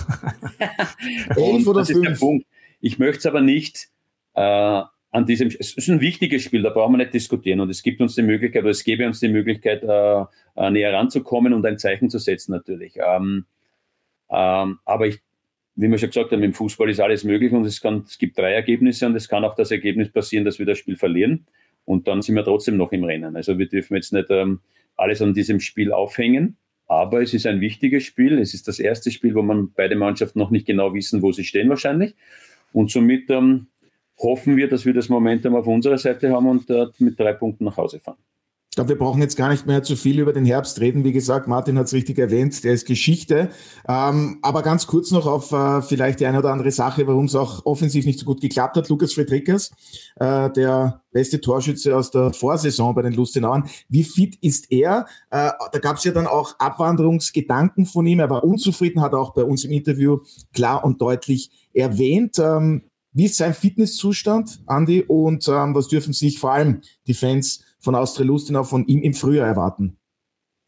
[1.36, 2.47] Und das ist der Punkt.
[2.80, 3.89] Ich möchte es aber nicht
[4.36, 5.50] äh, an diesem.
[5.50, 7.60] Es ist ein wichtiges Spiel, da brauchen wir nicht diskutieren.
[7.60, 10.23] Und es gibt uns die Möglichkeit, oder es gäbe uns die Möglichkeit, äh,
[10.56, 12.95] äh, näher ranzukommen und ein Zeichen zu setzen natürlich.
[12.95, 13.45] Ähm,
[14.30, 15.19] ähm, aber ich
[15.80, 18.36] wie wir schon gesagt haben, im Fußball ist alles möglich und es, kann, es gibt
[18.39, 21.45] drei Ergebnisse und es kann auch das Ergebnis passieren, dass wir das Spiel verlieren
[21.88, 23.36] und dann sind wir trotzdem noch im Rennen.
[23.38, 24.60] Also wir dürfen jetzt nicht ähm,
[24.97, 28.39] alles an diesem Spiel aufhängen, aber es ist ein wichtiges Spiel.
[28.39, 31.45] Es ist das erste Spiel, wo man beide Mannschaften noch nicht genau wissen, wo sie
[31.45, 32.13] stehen wahrscheinlich
[32.73, 33.67] und somit ähm,
[34.19, 37.63] hoffen wir, dass wir das Momentum auf unserer Seite haben und äh, mit drei Punkten
[37.63, 38.17] nach Hause fahren
[38.77, 41.03] glaube, wir brauchen jetzt gar nicht mehr zu viel über den Herbst reden.
[41.03, 43.49] Wie gesagt, Martin hat es richtig erwähnt, der ist Geschichte.
[43.89, 47.33] Ähm, aber ganz kurz noch auf äh, vielleicht die eine oder andere Sache, warum es
[47.33, 48.87] auch offensiv nicht so gut geklappt hat.
[48.89, 49.71] Lukas Friedrichs,
[50.17, 53.67] äh, der beste Torschütze aus der Vorsaison bei den Lustenauern.
[53.89, 55.07] Wie fit ist er?
[55.31, 58.19] Äh, da gab es ja dann auch Abwanderungsgedanken von ihm.
[58.19, 60.19] Er war unzufrieden, hat er auch bei uns im Interview
[60.53, 62.37] klar und deutlich erwähnt.
[62.37, 65.01] Ähm, wie ist sein Fitnesszustand, Andi?
[65.01, 69.13] Und ähm, was dürfen sich vor allem die Fans von Austria Lustenau von ihm im
[69.13, 69.97] Frühjahr erwarten?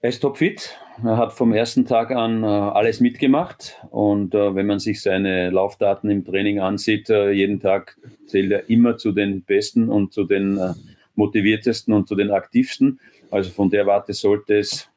[0.02, 0.78] Er ist topfit.
[1.04, 3.76] Er hat vom ersten Tag an äh, alles mitgemacht.
[3.90, 8.70] Und äh, wenn man sich seine Laufdaten im Training ansieht, äh, jeden Tag zählt er
[8.70, 10.74] immer zu den Besten und zu den äh,
[11.16, 13.00] motiviertesten und zu den aktivsten.
[13.30, 14.90] Also von der Warte sollte es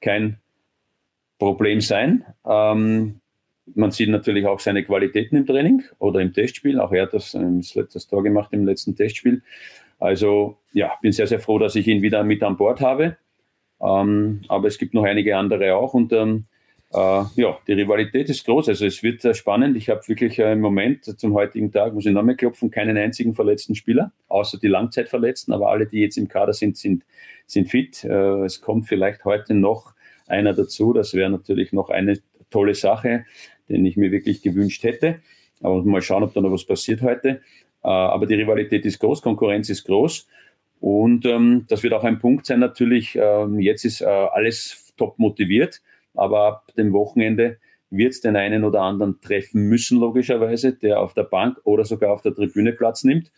[0.00, 0.38] kein
[1.40, 2.24] Problem sein.
[2.44, 3.20] Ähm,
[3.74, 6.78] man sieht natürlich auch seine Qualitäten im Training oder im Testspiel.
[6.78, 9.42] Auch er hat das, ähm, das Tor gemacht im letzten Testspiel.
[10.00, 13.16] Also ja, bin sehr, sehr froh, dass ich ihn wieder mit an Bord habe.
[13.80, 16.44] Ähm, aber es gibt noch einige andere auch und ähm,
[16.92, 18.68] äh, ja, die Rivalität ist groß.
[18.68, 19.76] Also es wird äh, spannend.
[19.76, 23.34] Ich habe wirklich äh, im Moment zum heutigen Tag, muss ich nochmal klopfen, keinen einzigen
[23.34, 25.54] verletzten Spieler, außer die Langzeitverletzten.
[25.54, 27.04] Aber alle, die jetzt im Kader sind, sind,
[27.46, 28.02] sind fit.
[28.04, 29.94] Äh, es kommt vielleicht heute noch
[30.26, 30.92] einer dazu.
[30.92, 32.18] Das wäre natürlich noch eine
[32.50, 33.24] tolle Sache,
[33.68, 35.20] den ich mir wirklich gewünscht hätte.
[35.62, 37.40] Aber mal schauen, ob da noch was passiert heute.
[37.82, 40.26] Äh, aber die Rivalität ist groß, Konkurrenz ist groß.
[40.80, 43.16] Und ähm, das wird auch ein Punkt sein natürlich.
[43.20, 45.82] Ähm, jetzt ist äh, alles top motiviert,
[46.14, 47.58] aber ab dem Wochenende
[47.90, 52.12] wird es den einen oder anderen treffen müssen, logischerweise, der auf der Bank oder sogar
[52.12, 53.30] auf der Tribüne Platz nimmt.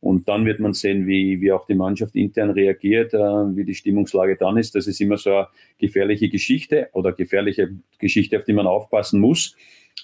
[0.00, 3.74] Und dann wird man sehen, wie, wie auch die Mannschaft intern reagiert, äh, wie die
[3.74, 4.74] Stimmungslage dann ist.
[4.74, 9.56] Das ist immer so eine gefährliche Geschichte oder gefährliche Geschichte, auf die man aufpassen muss.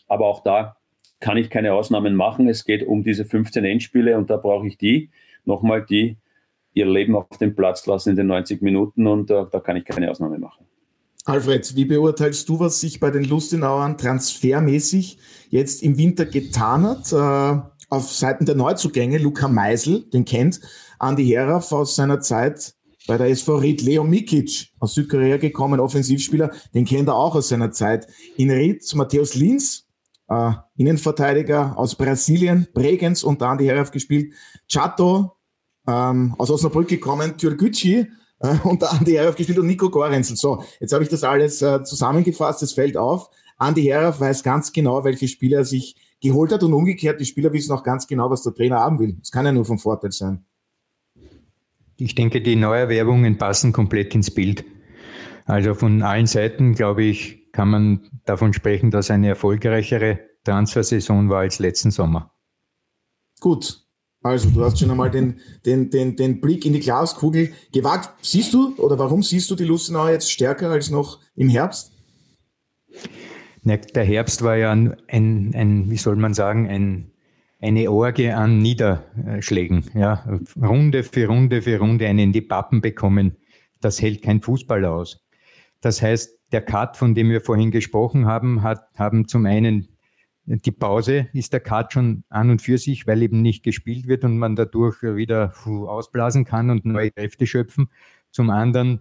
[0.07, 0.77] Aber auch da
[1.21, 2.49] kann ich keine Ausnahmen machen.
[2.49, 5.11] Es geht um diese 15 Endspiele und da brauche ich die,
[5.45, 6.17] nochmal, die
[6.73, 9.85] ihr Leben auf den Platz lassen in den 90 Minuten und uh, da kann ich
[9.85, 10.67] keine Ausnahme machen.
[11.25, 17.13] Alfred, wie beurteilst du, was sich bei den Lustenauern transfermäßig jetzt im Winter getan hat?
[17.13, 20.61] Äh, auf Seiten der Neuzugänge, Luca Meisel, den kennt
[20.99, 22.75] Andi Heraf aus seiner Zeit
[23.07, 27.49] bei der SV Ried, Leo Mikic aus Südkorea gekommen, Offensivspieler, den kennt er auch aus
[27.49, 29.86] seiner Zeit in Ried, Matthäus Linz,
[30.29, 34.33] äh, Innenverteidiger aus Brasilien, Bregenz unter Andi Heraf gespielt,
[34.71, 35.37] Chato
[35.87, 38.07] ähm, aus Osnabrück gekommen, Türkgücü
[38.41, 40.37] äh, unter Andi Heraf gespielt und Nico Gorenzel.
[40.37, 43.31] So, jetzt habe ich das alles äh, zusammengefasst, es fällt auf.
[43.59, 47.53] Andi Heraf weiß ganz genau, welche Spieler er sich geholt hat und umgekehrt, die Spieler
[47.53, 49.17] wissen auch ganz genau, was der Trainer haben will.
[49.19, 50.45] Das kann ja nur vom Vorteil sein.
[51.99, 54.65] Ich denke, die Neuerwerbungen passen komplett ins Bild.
[55.47, 61.41] Also von allen Seiten, glaube ich, kann man davon sprechen, dass eine erfolgreichere Transfersaison war
[61.41, 62.31] als letzten Sommer.
[63.41, 63.83] Gut.
[64.23, 68.11] Also, du hast schon einmal den, den, den, den Blick in die Glaskugel gewagt.
[68.21, 71.93] Siehst du oder warum siehst du die Lustenau jetzt stärker als noch im Herbst?
[73.65, 77.11] Der Herbst war ja ein, ein, ein wie soll man sagen, ein,
[77.61, 79.91] eine Orgie an Niederschlägen.
[79.95, 80.29] Ja,
[80.61, 83.37] Runde für Runde für Runde einen in die Pappen bekommen.
[83.81, 85.27] Das hält kein Fußballer aus.
[85.81, 89.89] Das heißt, der Cut, von dem wir vorhin gesprochen haben, hat, haben zum einen
[90.47, 94.25] die Pause ist der Cut schon an und für sich, weil eben nicht gespielt wird
[94.25, 97.91] und man dadurch wieder ausblasen kann und neue Kräfte schöpfen.
[98.31, 99.01] Zum anderen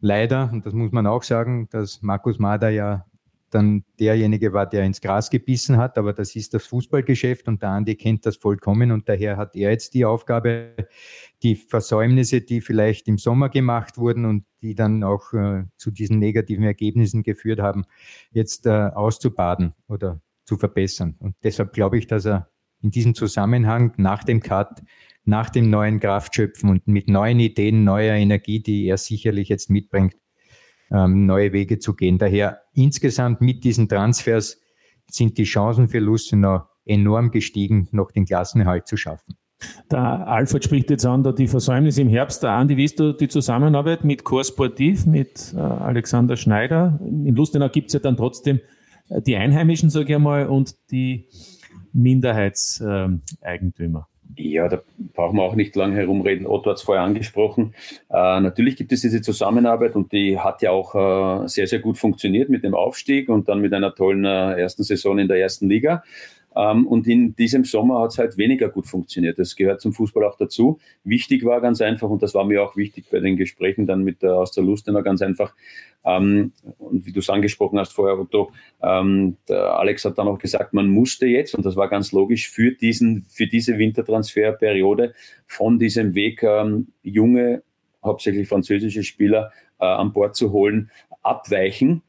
[0.00, 3.06] leider, und das muss man auch sagen, dass Markus Mader ja
[3.48, 7.70] dann derjenige war, der ins Gras gebissen hat, aber das ist das Fußballgeschäft und der
[7.70, 10.74] Andi kennt das vollkommen und daher hat er jetzt die Aufgabe,
[11.42, 16.18] die Versäumnisse, die vielleicht im Sommer gemacht wurden und die dann auch äh, zu diesen
[16.18, 17.84] negativen Ergebnissen geführt haben,
[18.30, 21.16] jetzt äh, auszubaden oder zu verbessern.
[21.18, 22.48] Und deshalb glaube ich, dass er
[22.80, 24.82] in diesem Zusammenhang nach dem Cut,
[25.24, 30.16] nach dem neuen Kraftschöpfen und mit neuen Ideen, neuer Energie, die er sicherlich jetzt mitbringt,
[30.90, 32.18] ähm, neue Wege zu gehen.
[32.18, 34.60] Daher insgesamt mit diesen Transfers
[35.08, 39.36] sind die Chancen für Lustenau enorm gestiegen, noch den Klassenerhalt zu schaffen.
[39.90, 42.44] Der Alfred spricht jetzt an, da die Versäumnisse im Herbst.
[42.44, 47.00] Andi, wie ist du die Zusammenarbeit mit Core Sportiv, mit äh, Alexander Schneider?
[47.04, 48.60] In Lustenau gibt es ja dann trotzdem
[49.08, 51.26] äh, die Einheimischen, sage ich einmal, und die
[51.92, 54.08] Minderheitseigentümer.
[54.36, 54.80] Ja, da
[55.12, 56.46] brauchen wir auch nicht lange herumreden.
[56.46, 57.74] Otto hat es vorher angesprochen.
[58.08, 61.98] Äh, natürlich gibt es diese Zusammenarbeit und die hat ja auch äh, sehr, sehr gut
[61.98, 65.68] funktioniert mit dem Aufstieg und dann mit einer tollen äh, ersten Saison in der ersten
[65.68, 66.02] Liga.
[66.56, 69.38] Ähm, und in diesem Sommer hat es halt weniger gut funktioniert.
[69.38, 70.78] Das gehört zum Fußball auch dazu.
[71.04, 74.22] Wichtig war ganz einfach, und das war mir auch wichtig bei den Gesprächen dann mit
[74.22, 74.64] der aus der
[75.02, 75.54] ganz einfach,
[76.04, 80.38] ähm, und wie du es angesprochen hast vorher, Otto, ähm, der Alex hat dann auch
[80.38, 85.14] gesagt, man musste jetzt, und das war ganz logisch, für, diesen, für diese Wintertransferperiode
[85.46, 87.62] von diesem Weg ähm, junge,
[88.04, 90.90] hauptsächlich französische Spieler äh, an Bord zu holen,
[91.22, 92.02] abweichen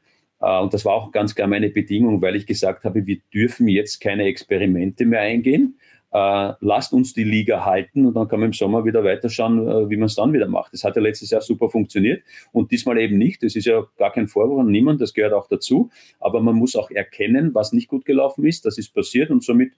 [0.62, 4.00] und das war auch ganz klar meine Bedingung, weil ich gesagt habe, wir dürfen jetzt
[4.00, 5.78] keine Experimente mehr eingehen.
[6.14, 9.90] Äh, lasst uns die Liga halten und dann kann man im Sommer wieder weiterschauen, äh,
[9.90, 10.72] wie man es dann wieder macht.
[10.72, 13.42] Das hat ja letztes Jahr super funktioniert und diesmal eben nicht.
[13.42, 15.90] Das ist ja gar kein Vorwurf an niemand, das gehört auch dazu.
[16.20, 18.64] Aber man muss auch erkennen, was nicht gut gelaufen ist.
[18.64, 19.72] Das ist passiert und somit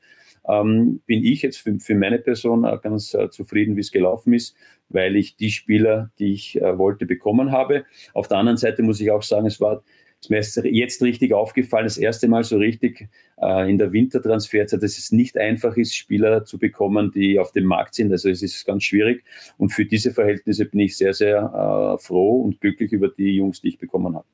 [0.46, 4.55] ähm, bin ich jetzt für, für meine Person ganz äh, zufrieden, wie es gelaufen ist,
[4.90, 7.85] weil ich die Spieler, die ich äh, wollte, bekommen habe.
[8.12, 9.83] Auf der anderen Seite muss ich auch sagen, es war
[10.20, 13.09] ist mir jetzt richtig aufgefallen, das erste Mal so richtig
[13.40, 17.64] äh, in der Wintertransferzeit, dass es nicht einfach ist, Spieler zu bekommen, die auf dem
[17.64, 18.11] Markt sind.
[18.12, 19.24] Also es ist ganz schwierig.
[19.59, 23.61] Und für diese Verhältnisse bin ich sehr, sehr äh, froh und glücklich über die Jungs,
[23.61, 24.26] die ich bekommen habe.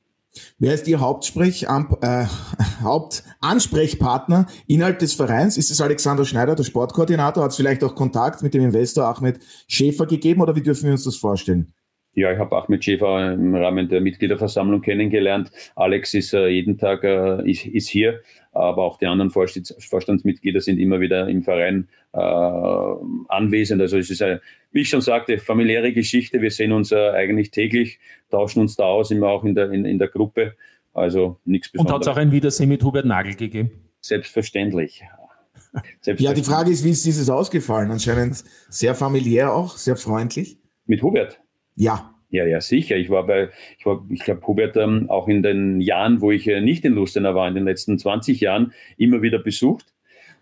[0.57, 0.99] Wer ist Ihr äh,
[2.81, 5.57] Hauptansprechpartner innerhalb des Vereins?
[5.57, 7.43] Ist es Alexander Schneider, der Sportkoordinator?
[7.43, 10.93] Hat es vielleicht auch Kontakt mit dem Investor Ahmed Schäfer gegeben oder wie dürfen wir
[10.93, 11.73] uns das vorstellen?
[12.15, 15.51] Ja, ich habe Ahmed Schäfer im Rahmen der Mitgliederversammlung kennengelernt.
[15.75, 18.21] Alex ist äh, jeden Tag äh, ist, ist hier,
[18.51, 23.81] aber auch die anderen Vorstandsmitglieder sind immer wieder im Verein äh, anwesend.
[23.81, 26.39] Also es ist, eine, wie ich schon sagte, familiäre Geschichte.
[26.39, 27.99] Wir sehen uns äh, eigentlich täglich,
[28.29, 30.53] tauschen uns da aus, immer auch in der, in, in der Gruppe.
[30.93, 31.95] Also nichts Besonderes.
[31.95, 33.71] Und hat es auch ein Wiedersehen mit Hubert Nagel gegeben?
[34.01, 35.01] Selbstverständlich.
[36.01, 36.27] Selbstverständlich.
[36.27, 37.89] Ja, die Frage ist, wie ist dieses ausgefallen?
[37.89, 40.59] Anscheinend sehr familiär auch, sehr freundlich.
[40.85, 41.39] Mit Hubert?
[41.75, 42.09] Ja.
[42.29, 42.97] Ja, ja, sicher.
[42.97, 46.47] Ich war bei, ich war, ich glaube, Hubert ähm, auch in den Jahren, wo ich
[46.47, 49.93] äh, nicht in Lustenau war, in den letzten 20 Jahren, immer wieder besucht,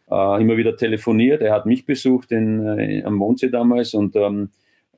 [0.10, 1.42] äh, immer wieder telefoniert.
[1.42, 4.52] Er hat mich besucht in, äh, am Mondsee damals und ähm,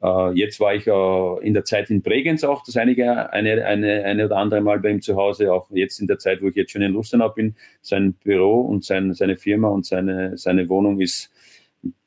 [0.03, 4.03] äh, jetzt war ich äh, in der Zeit in Bregenz auch, das einige, eine, eine,
[4.03, 6.55] eine oder andere Mal bei ihm zu Hause, auch jetzt in der Zeit, wo ich
[6.55, 7.55] jetzt schon in Lustenau bin.
[7.81, 11.31] Sein Büro und sein, seine Firma und seine, seine Wohnung ist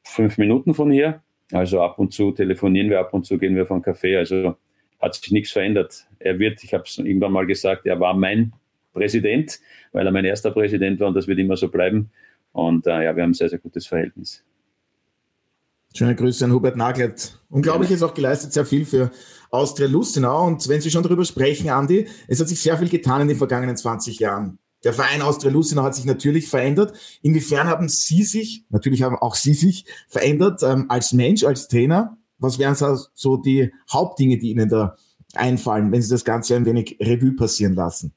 [0.05, 1.23] fünf Minuten von hier.
[1.53, 4.19] Also ab und zu telefonieren wir, ab und zu gehen wir vom Café.
[4.19, 4.57] Also
[5.01, 6.07] hat sich nichts verändert.
[6.19, 8.53] Er wird, ich habe es irgendwann mal gesagt, er war mein
[8.93, 9.61] Präsident,
[9.93, 12.11] weil er mein erster Präsident war und das wird immer so bleiben.
[12.53, 14.43] Und äh, ja, wir haben ein sehr, sehr gutes Verhältnis.
[15.95, 17.39] Schöne Grüße an Hubert Naglet.
[17.49, 19.11] Unglaubliches auch geleistet, sehr viel für
[19.51, 20.47] Austria Lustenau.
[20.47, 23.37] Und wenn Sie schon darüber sprechen, Andi, es hat sich sehr viel getan in den
[23.37, 24.59] vergangenen 20 Jahren.
[24.85, 26.93] Der Verein Austria Lustenau hat sich natürlich verändert.
[27.23, 32.17] Inwiefern haben Sie sich, natürlich haben auch Sie sich verändert ähm, als Mensch, als Trainer?
[32.39, 32.75] Was wären
[33.15, 34.97] so die Hauptdinge, die Ihnen da
[35.35, 38.13] einfallen, wenn Sie das Ganze ein wenig Revue passieren lassen?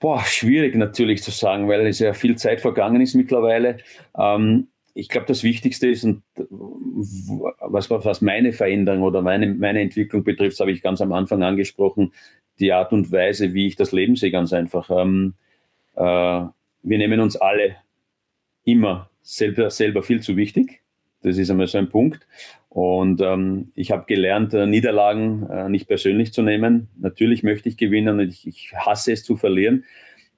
[0.00, 3.78] Boah, schwierig natürlich zu sagen, weil es ja viel Zeit vergangen ist mittlerweile.
[4.16, 10.24] Ähm, ich glaube, das Wichtigste ist, und was, was meine Veränderung oder meine, meine Entwicklung
[10.24, 12.12] betrifft, habe ich ganz am Anfang angesprochen,
[12.58, 14.90] die Art und Weise, wie ich das Leben sehe, ganz einfach.
[14.90, 15.34] Ähm,
[15.94, 17.76] äh, wir nehmen uns alle
[18.64, 20.80] immer selber, selber viel zu wichtig.
[21.22, 22.26] Das ist einmal so ein Punkt.
[22.68, 26.88] Und ähm, ich habe gelernt, äh, Niederlagen äh, nicht persönlich zu nehmen.
[26.98, 29.84] Natürlich möchte ich gewinnen und ich, ich hasse es zu verlieren.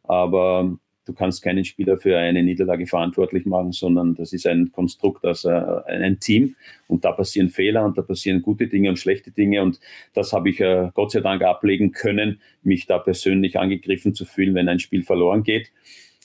[0.05, 0.77] Aber
[1.11, 5.45] du kannst keinen Spieler für eine Niederlage verantwortlich machen, sondern das ist ein Konstrukt aus
[5.45, 5.51] äh,
[5.87, 6.55] ein Team
[6.87, 9.81] und da passieren Fehler und da passieren gute Dinge und schlechte Dinge und
[10.15, 14.55] das habe ich äh, Gott sei Dank ablegen können, mich da persönlich angegriffen zu fühlen,
[14.55, 15.73] wenn ein Spiel verloren geht.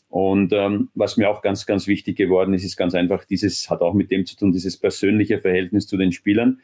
[0.10, 3.82] Und ähm, was mir auch ganz, ganz wichtig geworden ist, ist ganz einfach, dieses hat
[3.82, 6.62] auch mit dem zu tun, dieses persönliche Verhältnis zu den Spielern.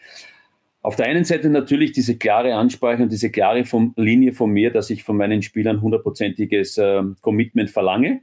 [0.83, 3.63] Auf der einen Seite natürlich diese klare Ansprache und diese klare
[3.97, 8.21] Linie von mir, dass ich von meinen Spielern hundertprozentiges äh, Commitment verlange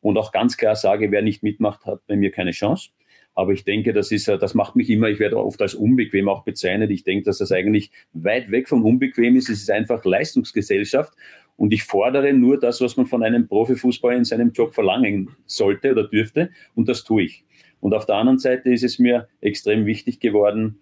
[0.00, 2.90] und auch ganz klar sage, wer nicht mitmacht, hat bei mir keine Chance.
[3.34, 6.28] Aber ich denke, das ist, äh, das macht mich immer, ich werde oft als unbequem
[6.28, 6.90] auch bezeichnet.
[6.90, 9.48] Ich denke, dass das eigentlich weit weg vom Unbequem ist.
[9.48, 11.14] Es ist einfach Leistungsgesellschaft.
[11.56, 15.92] Und ich fordere nur das, was man von einem Profifußballer in seinem Job verlangen sollte
[15.92, 16.50] oder dürfte.
[16.74, 17.44] Und das tue ich.
[17.80, 20.80] Und auf der anderen Seite ist es mir extrem wichtig geworden,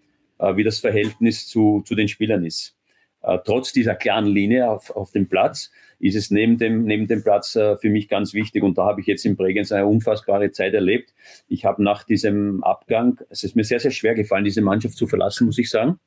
[0.57, 2.77] wie das Verhältnis zu, zu den Spielern ist.
[3.23, 7.23] Äh, trotz dieser klaren Linie auf, auf dem Platz ist es neben dem, neben dem
[7.23, 8.63] Platz äh, für mich ganz wichtig.
[8.63, 11.15] Und da habe ich jetzt in Bregenz eine unfassbare Zeit erlebt.
[11.49, 15.07] Ich habe nach diesem Abgang, es ist mir sehr, sehr schwer gefallen, diese Mannschaft zu
[15.07, 16.01] verlassen, muss ich sagen,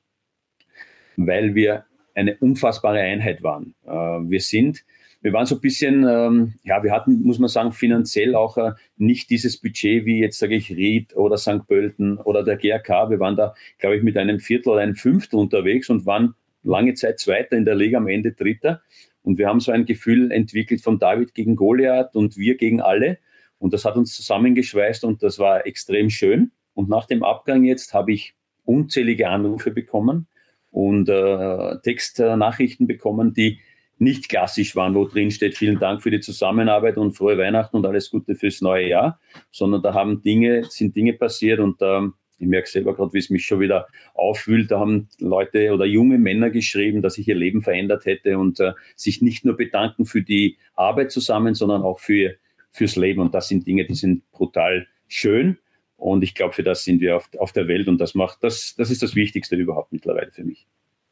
[1.15, 3.75] weil wir eine unfassbare Einheit waren.
[3.85, 4.83] Äh, wir sind
[5.25, 8.73] wir waren so ein bisschen, ähm, ja, wir hatten, muss man sagen, finanziell auch äh,
[8.95, 11.65] nicht dieses Budget wie jetzt, sage ich, Ried oder St.
[11.67, 13.09] Pölten oder der GRK.
[13.09, 16.93] Wir waren da, glaube ich, mit einem Viertel oder einem Fünftel unterwegs und waren lange
[16.93, 18.83] Zeit Zweiter in der Liga, am Ende Dritter.
[19.23, 23.17] Und wir haben so ein Gefühl entwickelt von David gegen Goliath und wir gegen alle.
[23.57, 26.51] Und das hat uns zusammengeschweißt und das war extrem schön.
[26.75, 30.27] Und nach dem Abgang jetzt habe ich unzählige Anrufe bekommen
[30.69, 33.59] und äh, Textnachrichten bekommen, die
[33.97, 37.85] nicht klassisch waren, wo drin steht, vielen Dank für die Zusammenarbeit und frohe Weihnachten und
[37.85, 39.19] alles Gute fürs neue Jahr,
[39.51, 43.29] sondern da haben Dinge, sind Dinge passiert und ähm, ich merke selber gerade, wie es
[43.29, 44.71] mich schon wieder aufwühlt.
[44.71, 48.73] Da haben Leute oder junge Männer geschrieben, dass ich ihr Leben verändert hätte und äh,
[48.95, 52.35] sich nicht nur bedanken für die Arbeit zusammen, sondern auch für,
[52.71, 53.21] fürs Leben.
[53.21, 55.57] Und das sind Dinge, die sind brutal schön.
[55.97, 58.75] Und ich glaube, für das sind wir auf, auf der Welt und das macht, das,
[58.75, 60.67] das ist das Wichtigste überhaupt mittlerweile für mich.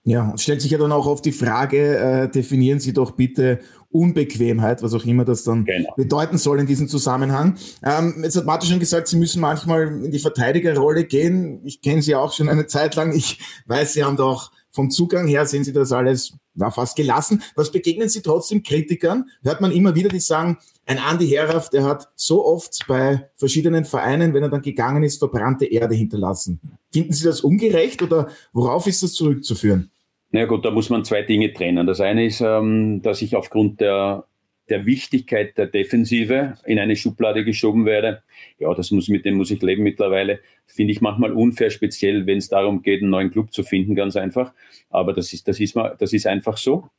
[0.06, 3.60] Ja, und stellt sich ja dann auch oft die Frage, äh, definieren Sie doch bitte
[3.90, 5.94] Unbequemheit, was auch immer das dann genau.
[5.96, 7.56] bedeuten soll in diesem Zusammenhang.
[7.84, 11.62] Ähm, jetzt hat Martin schon gesagt, Sie müssen manchmal in die Verteidigerrolle gehen.
[11.64, 13.14] Ich kenne Sie auch schon eine Zeit lang.
[13.16, 16.98] Ich weiß, Sie haben da auch vom Zugang her, sehen Sie das alles na, fast
[16.98, 17.42] gelassen.
[17.56, 19.30] Was begegnen Sie trotzdem Kritikern?
[19.42, 23.86] Hört man immer wieder, die sagen, ein Andi Herraff, der hat so oft bei verschiedenen
[23.86, 26.60] Vereinen, wenn er dann gegangen ist, verbrannte Erde hinterlassen.
[26.92, 29.92] Finden Sie das ungerecht oder worauf ist das zurückzuführen?
[30.36, 31.86] Na gut, da muss man zwei Dinge trennen.
[31.86, 34.26] Das eine ist, ähm, dass ich aufgrund der,
[34.68, 38.24] der Wichtigkeit der Defensive in eine Schublade geschoben werde.
[38.58, 40.40] Ja, das muss, mit dem muss ich leben mittlerweile.
[40.66, 44.16] Finde ich manchmal unfair, speziell wenn es darum geht, einen neuen Club zu finden, ganz
[44.16, 44.54] einfach.
[44.90, 46.90] Aber das ist, das ist, mal, das ist einfach so.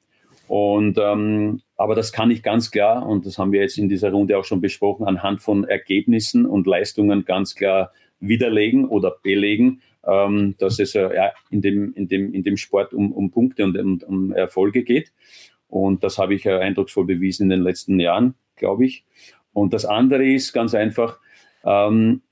[0.46, 4.12] Und, ähm, aber das kann ich ganz klar, und das haben wir jetzt in dieser
[4.12, 10.54] Runde auch schon besprochen, anhand von Ergebnissen und Leistungen ganz klar widerlegen oder belegen, ähm,
[10.58, 11.08] dass es äh,
[11.50, 15.12] in, dem, in, dem, in dem Sport um, um Punkte und um, um Erfolge geht.
[15.68, 19.04] Und das habe ich äh, eindrucksvoll bewiesen in den letzten Jahren, glaube ich.
[19.52, 21.18] Und das andere ist ganz einfach,
[21.64, 22.22] ähm,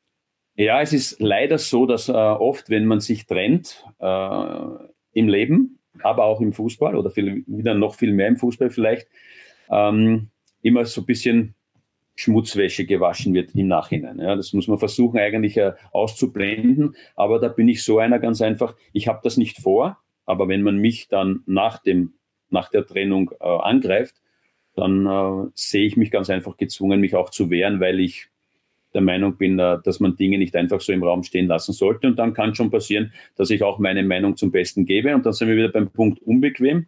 [0.54, 4.66] ja, es ist leider so, dass äh, oft, wenn man sich trennt äh,
[5.12, 9.08] im Leben, aber auch im Fußball oder viel, wieder noch viel mehr im Fußball vielleicht,
[9.70, 10.28] ähm,
[10.62, 11.54] immer so ein bisschen
[12.14, 14.18] Schmutzwäsche gewaschen wird im Nachhinein.
[14.18, 16.96] Ja, das muss man versuchen eigentlich äh, auszublenden.
[17.16, 20.62] Aber da bin ich so einer ganz einfach, ich habe das nicht vor, aber wenn
[20.62, 22.14] man mich dann nach, dem,
[22.50, 24.16] nach der Trennung äh, angreift,
[24.74, 28.28] dann äh, sehe ich mich ganz einfach gezwungen, mich auch zu wehren, weil ich
[28.94, 32.06] der Meinung bin, äh, dass man Dinge nicht einfach so im Raum stehen lassen sollte.
[32.06, 35.14] Und dann kann schon passieren, dass ich auch meine Meinung zum Besten gebe.
[35.14, 36.86] Und dann sind wir wieder beim Punkt unbequem.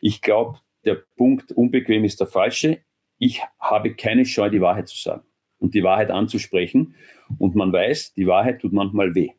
[0.00, 2.78] Ich glaube, der Punkt unbequem ist der falsche
[3.24, 5.22] ich habe keine Scheu, die Wahrheit zu sagen
[5.58, 6.94] und die Wahrheit anzusprechen.
[7.38, 9.30] Und man weiß, die Wahrheit tut manchmal weh.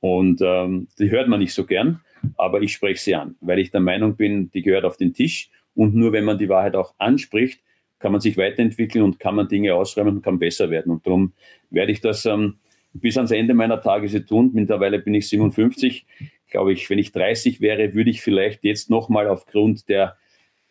[0.00, 2.02] Und ähm, die hört man nicht so gern,
[2.36, 5.50] aber ich spreche sie an, weil ich der Meinung bin, die gehört auf den Tisch.
[5.74, 7.62] Und nur wenn man die Wahrheit auch anspricht,
[7.98, 10.92] kann man sich weiterentwickeln und kann man Dinge ausräumen und kann besser werden.
[10.92, 11.32] Und darum
[11.70, 12.58] werde ich das ähm,
[12.92, 14.50] bis ans Ende meiner Tage tun.
[14.52, 16.06] Mittlerweile bin ich 57.
[16.50, 20.18] Glaube ich, wenn ich 30 wäre, würde ich vielleicht jetzt nochmal aufgrund der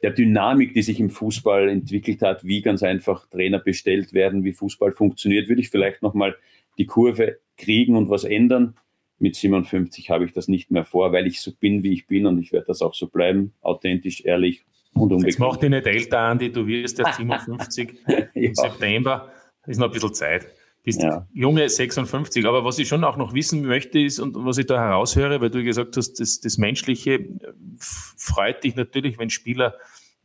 [0.02, 4.54] der Dynamik, die sich im Fußball entwickelt hat, wie ganz einfach Trainer bestellt werden, wie
[4.54, 6.36] Fußball funktioniert, würde ich vielleicht nochmal
[6.78, 8.76] die Kurve kriegen und was ändern.
[9.20, 12.28] Mit 57 habe ich das nicht mehr vor, weil ich so bin, wie ich bin
[12.28, 15.26] und ich werde das auch so bleiben, authentisch, ehrlich und unbedingt.
[15.26, 17.98] Jetzt mach dich nicht älter, Andi, du wirst erst 57
[18.36, 19.32] im September,
[19.66, 20.48] ist noch ein bisschen Zeit
[20.88, 21.28] bist ja.
[21.34, 22.46] junge 56.
[22.46, 25.50] Aber was ich schon auch noch wissen möchte, ist, und was ich da heraushöre, weil
[25.50, 27.30] du gesagt hast, das, das Menschliche äh,
[27.78, 29.76] freut dich natürlich, wenn Spieler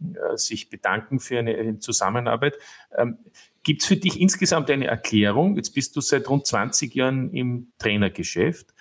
[0.00, 2.58] äh, sich bedanken für eine Zusammenarbeit.
[2.96, 3.18] Ähm,
[3.64, 5.56] Gibt es für dich insgesamt eine Erklärung?
[5.56, 8.72] Jetzt bist du seit rund 20 Jahren im Trainergeschäft.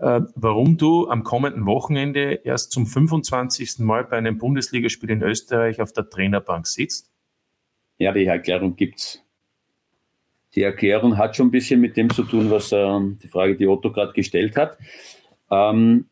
[0.00, 3.80] Äh, warum du am kommenden Wochenende erst zum 25.
[3.80, 7.10] Mal bei einem Bundesligaspiel in Österreich auf der Trainerbank sitzt?
[7.98, 9.23] Ja, die Erklärung gibt es.
[10.54, 13.66] Die Erklärung hat schon ein bisschen mit dem zu tun, was äh, die Frage, die
[13.66, 14.78] Otto gerade gestellt hat.
[15.50, 16.06] Ähm,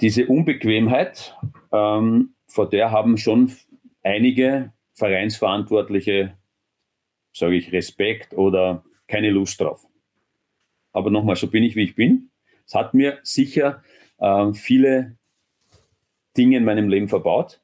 [0.00, 1.36] diese Unbequemheit,
[1.72, 3.52] ähm, vor der haben schon
[4.02, 6.36] einige Vereinsverantwortliche,
[7.32, 9.86] sage ich, Respekt oder keine Lust drauf.
[10.92, 12.30] Aber nochmal, so bin ich, wie ich bin.
[12.66, 13.82] Es hat mir sicher
[14.18, 15.16] äh, viele
[16.36, 17.60] Dinge in meinem Leben verbaut,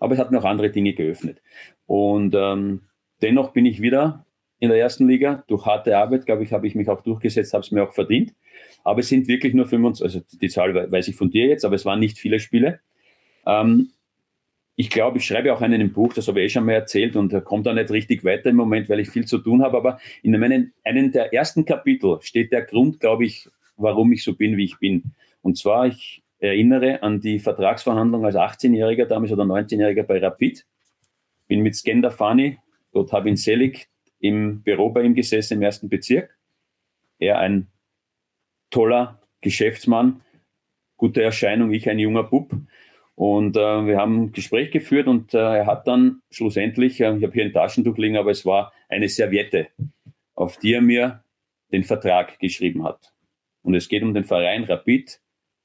[0.00, 1.42] aber es hat mir auch andere Dinge geöffnet.
[1.86, 2.82] Und ähm,
[3.22, 4.25] dennoch bin ich wieder
[4.58, 5.44] in der ersten Liga.
[5.48, 8.34] Durch harte Arbeit, glaube ich, habe ich mich auch durchgesetzt, habe es mir auch verdient.
[8.84, 11.74] Aber es sind wirklich nur 25, also die Zahl weiß ich von dir jetzt, aber
[11.74, 12.80] es waren nicht viele Spiele.
[13.46, 13.90] Ähm,
[14.78, 17.16] ich glaube, ich schreibe auch einen im Buch, das habe ich eh schon mal erzählt
[17.16, 19.76] und kommt da nicht richtig weiter im Moment, weil ich viel zu tun habe.
[19.76, 24.34] Aber in meinen, einem der ersten Kapitel steht der Grund, glaube ich, warum ich so
[24.34, 25.14] bin, wie ich bin.
[25.40, 30.66] Und zwar, ich erinnere an die Vertragsverhandlung als 18-Jähriger damals oder 19-Jähriger bei Rapid.
[31.48, 32.58] Bin mit Skender Fani,
[32.92, 33.88] dort habe ich Selig
[34.18, 36.36] im Büro bei ihm gesessen im ersten Bezirk.
[37.18, 37.68] Er ein
[38.70, 40.22] toller Geschäftsmann,
[40.96, 42.54] gute Erscheinung, ich ein junger Bub.
[43.14, 47.22] Und äh, wir haben ein Gespräch geführt und äh, er hat dann schlussendlich, äh, ich
[47.22, 49.68] habe hier ein Taschentuch liegen, aber es war eine Serviette,
[50.34, 51.24] auf die er mir
[51.72, 53.14] den Vertrag geschrieben hat.
[53.62, 55.20] Und es geht um den Verein Rapid,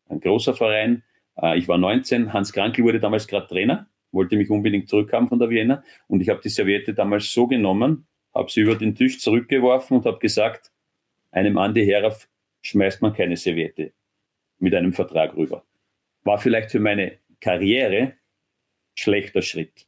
[0.08, 1.04] ein großer Verein.
[1.36, 5.40] Äh, ich war 19, Hans Krankel wurde damals gerade Trainer, wollte mich unbedingt zurückhaben von
[5.40, 5.84] der Vienna.
[6.08, 10.06] Und ich habe die Serviette damals so genommen, habe sie über den Tisch zurückgeworfen und
[10.06, 10.72] habe gesagt,
[11.32, 12.28] einem Andi Herauf
[12.62, 13.92] schmeißt man keine Serviette
[14.60, 15.66] mit einem Vertrag rüber.
[16.24, 18.14] War vielleicht für meine Karriere
[18.96, 19.88] schlechter Schritt.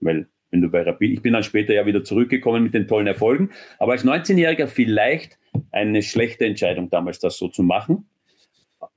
[0.00, 3.06] Weil wenn du bei Rapid, ich bin dann später ja wieder zurückgekommen mit den tollen
[3.06, 5.38] Erfolgen, aber als 19-Jähriger vielleicht
[5.70, 8.08] eine schlechte Entscheidung damals, das so zu machen.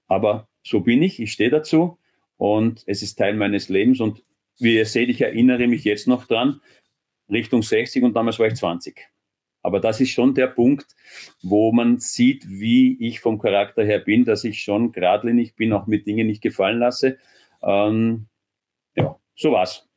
[0.07, 1.97] Aber so bin ich, ich stehe dazu
[2.37, 4.23] und es ist Teil meines Lebens und
[4.59, 6.61] wie ihr seht, ich erinnere mich jetzt noch dran,
[7.31, 8.95] Richtung 60 und damals war ich 20.
[9.63, 10.87] Aber das ist schon der Punkt,
[11.43, 15.87] wo man sieht, wie ich vom Charakter her bin, dass ich schon geradlinig bin, auch
[15.87, 17.17] mit Dingen nicht gefallen lasse.
[17.61, 18.27] Ähm,
[18.95, 19.87] ja, so war's.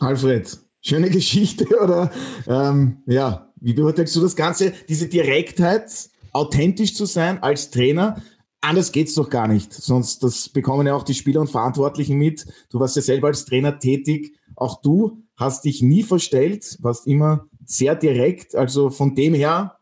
[0.00, 2.10] Alfred, schöne Geschichte, oder?
[2.46, 4.72] Ähm, ja, wie beurteilst du das Ganze?
[4.88, 5.90] Diese Direktheit,
[6.32, 8.22] authentisch zu sein als Trainer,
[8.60, 9.72] anders geht's doch gar nicht.
[9.72, 12.46] Sonst, das bekommen ja auch die Spieler und Verantwortlichen mit.
[12.70, 14.36] Du warst ja selber als Trainer tätig.
[14.54, 18.54] Auch du hast dich nie verstellt, warst immer sehr direkt.
[18.54, 19.76] Also von dem her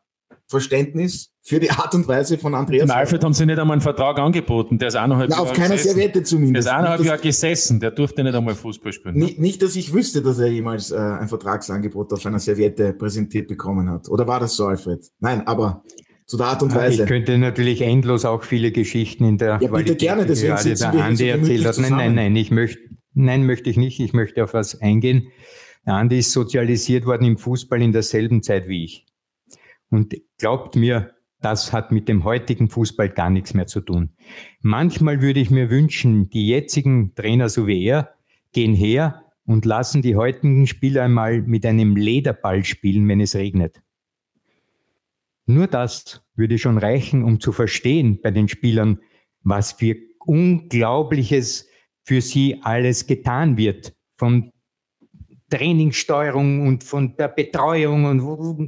[0.46, 2.86] Verständnis für die Art und Weise von Andreas.
[2.86, 4.78] Dem Alfred haben sie nicht einmal einen Vertrag angeboten.
[4.78, 5.94] Der ist eineinhalb Na, Jahre auf keiner gesessen.
[5.94, 6.66] Serviette zumindest.
[6.66, 7.80] Der ist eineinhalb Jahre gesessen.
[7.80, 9.16] Der durfte nicht einmal Fußball spielen.
[9.16, 13.48] Nicht, nicht dass ich wüsste, dass er jemals äh, ein Vertragsangebot auf einer Serviette präsentiert
[13.48, 14.08] bekommen hat.
[14.08, 15.04] Oder war das so, Alfred?
[15.20, 15.82] Nein, aber
[16.26, 17.02] zu der Art und Weise.
[17.02, 21.04] Ich könnte natürlich endlos auch viele Geschichten in der ja, bitte gerne, deswegen gerade der
[21.04, 21.78] Andi erzählt hat.
[21.78, 22.80] Nein, nein, nein, ich möchte,
[23.16, 24.00] nein, möchte ich nicht.
[24.00, 25.28] Ich möchte auf was eingehen.
[25.84, 29.06] Der Andi ist sozialisiert worden im Fußball in derselben Zeit wie ich.
[29.90, 34.10] Und glaubt mir, das hat mit dem heutigen Fußball gar nichts mehr zu tun.
[34.60, 38.14] Manchmal würde ich mir wünschen, die jetzigen Trainer so wie er
[38.52, 43.80] gehen her und lassen die heutigen Spieler einmal mit einem Lederball spielen, wenn es regnet.
[45.46, 48.98] Nur das würde schon reichen, um zu verstehen bei den Spielern,
[49.42, 51.68] was für Unglaubliches
[52.06, 53.92] für sie alles getan wird.
[54.16, 54.52] Von
[55.50, 58.20] Trainingssteuerung und von der Betreuung und,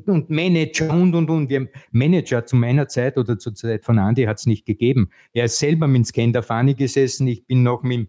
[0.08, 1.48] und Manager und und und.
[1.48, 5.10] Wir haben Manager zu meiner Zeit oder zur Zeit von Andy hat es nicht gegeben.
[5.32, 7.26] Er ist selber mit Skender Fani gesessen.
[7.26, 8.08] Ich bin noch mit dem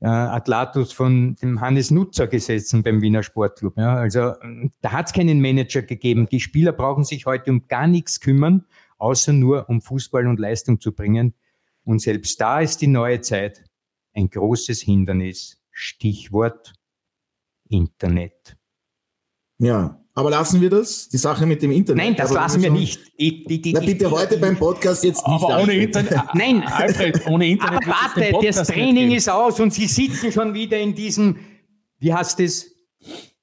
[0.00, 3.76] äh, Atlatus von dem Hannes Nutzer gesessen beim Wiener Sportclub.
[3.76, 4.34] Ja, also
[4.80, 6.28] da hat es keinen Manager gegeben.
[6.30, 8.64] Die Spieler brauchen sich heute um gar nichts kümmern,
[8.98, 11.34] außer nur um Fußball und Leistung zu bringen.
[11.84, 13.64] Und selbst da ist die neue Zeit
[14.14, 15.58] ein großes Hindernis.
[15.70, 16.74] Stichwort
[17.68, 18.56] Internet.
[19.58, 21.08] Ja, aber lassen wir das?
[21.08, 22.04] Die Sache mit dem Internet?
[22.04, 23.00] Nein, das lassen wir nicht.
[23.18, 25.44] Die, die, die, Na bitte heute beim Podcast jetzt nicht.
[25.44, 26.20] Aber ohne Internet.
[26.34, 27.86] Nein, Alfred, ohne Internet.
[27.86, 31.36] Aber warte, das Training ist aus und Sie sitzen schon wieder in diesem,
[31.98, 32.69] wie heißt es?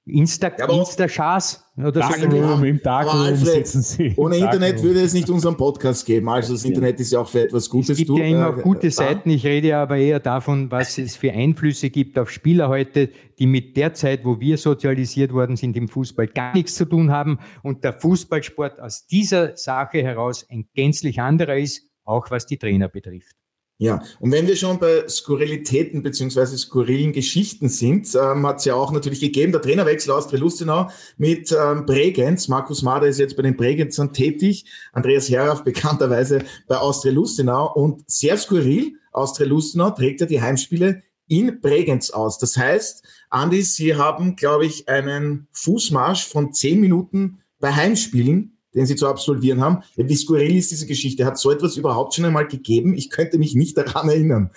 [0.08, 2.64] Insta, ja, Insta-Chars oder Darkroom, so.
[2.64, 4.14] Im Darkroom Alfred, sitzen Sie.
[4.16, 6.30] Ohne Internet würde es nicht unseren Podcast geben.
[6.30, 7.92] Also das Internet ist ja auch für etwas Gutes.
[7.92, 9.30] Es gibt du, ja immer auch gute äh, Seiten.
[9.30, 13.48] Ich rede ja aber eher davon, was es für Einflüsse gibt auf Spieler heute, die
[13.48, 17.40] mit der Zeit, wo wir sozialisiert worden sind im Fußball, gar nichts zu tun haben
[17.64, 22.88] und der Fußballsport aus dieser Sache heraus ein gänzlich anderer ist, auch was die Trainer
[22.88, 23.36] betrifft.
[23.80, 28.74] Ja, und wenn wir schon bei Skurrilitäten beziehungsweise skurrilen Geschichten sind, ähm, hat es ja
[28.74, 32.48] auch natürlich gegeben, der Trainerwechsel aus Lustenau mit ähm, Bregenz.
[32.48, 38.04] Markus Mader ist jetzt bei den Bregenzern tätig, Andreas Herauf bekannterweise bei Austria Lustenau und
[38.10, 42.40] sehr skurril, Austria Lustenau trägt ja die Heimspiele in Bregenz aus.
[42.40, 48.86] Das heißt, Andi, Sie haben, glaube ich, einen Fußmarsch von zehn Minuten bei Heimspielen den
[48.86, 49.84] sie zu absolvieren haben.
[49.96, 51.26] Wie skurril ist diese Geschichte?
[51.26, 52.94] Hat so etwas überhaupt schon einmal gegeben?
[52.96, 54.52] Ich könnte mich nicht daran erinnern.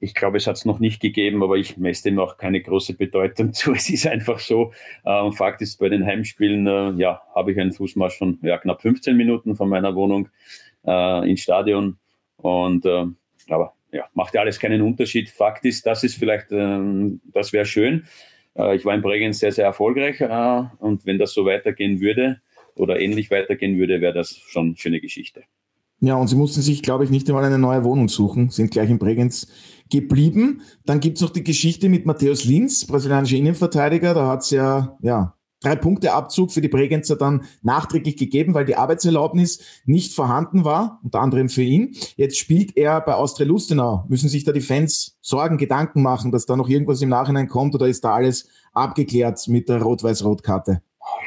[0.00, 2.94] Ich glaube, es hat es noch nicht gegeben, aber ich messe dem auch keine große
[2.94, 3.72] Bedeutung zu.
[3.72, 4.72] Es ist einfach so.
[5.04, 8.80] Äh, Fakt ist, bei den Heimspielen äh, ja, habe ich einen Fußmarsch von ja, knapp
[8.80, 10.28] 15 Minuten von meiner Wohnung
[10.86, 11.98] äh, ins Stadion.
[12.38, 13.04] Und äh,
[13.48, 15.28] aber ja, macht ja alles keinen Unterschied.
[15.28, 18.06] Fakt ist, das ist vielleicht, ähm, das wäre schön.
[18.56, 22.40] Äh, ich war in Bregenz sehr, sehr erfolgreich äh, und wenn das so weitergehen würde,
[22.76, 25.42] oder ähnlich weitergehen würde, wäre das schon eine schöne Geschichte.
[26.00, 28.90] Ja, und sie mussten sich, glaube ich, nicht einmal eine neue Wohnung suchen, sind gleich
[28.90, 29.48] in Bregenz
[29.90, 30.60] geblieben.
[30.84, 34.12] Dann gibt's noch die Geschichte mit Matthäus Linz, brasilianischer Innenverteidiger.
[34.12, 38.76] Da hat's ja, ja drei Punkte Abzug für die Bregenzer dann nachträglich gegeben, weil die
[38.76, 41.96] Arbeitserlaubnis nicht vorhanden war, unter anderem für ihn.
[42.16, 44.04] Jetzt spielt er bei Austria Lustenau.
[44.08, 47.74] Müssen sich da die Fans Sorgen, Gedanken machen, dass da noch irgendwas im Nachhinein kommt
[47.74, 50.82] oder ist da alles abgeklärt mit der Rot-Weiß-Rot-Karte?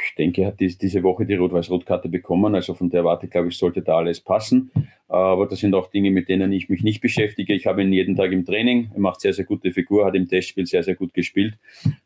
[0.09, 2.55] Ich denke, hat diese Woche die Rot-Weiß-Rot-Karte bekommen.
[2.55, 4.71] Also von der Warte, glaube ich, sollte da alles passen.
[5.07, 7.53] Aber das sind auch Dinge, mit denen ich mich nicht beschäftige.
[7.53, 8.91] Ich habe ihn jeden Tag im Training.
[8.93, 11.55] Er macht sehr, sehr gute Figur, hat im Testspiel sehr, sehr gut gespielt,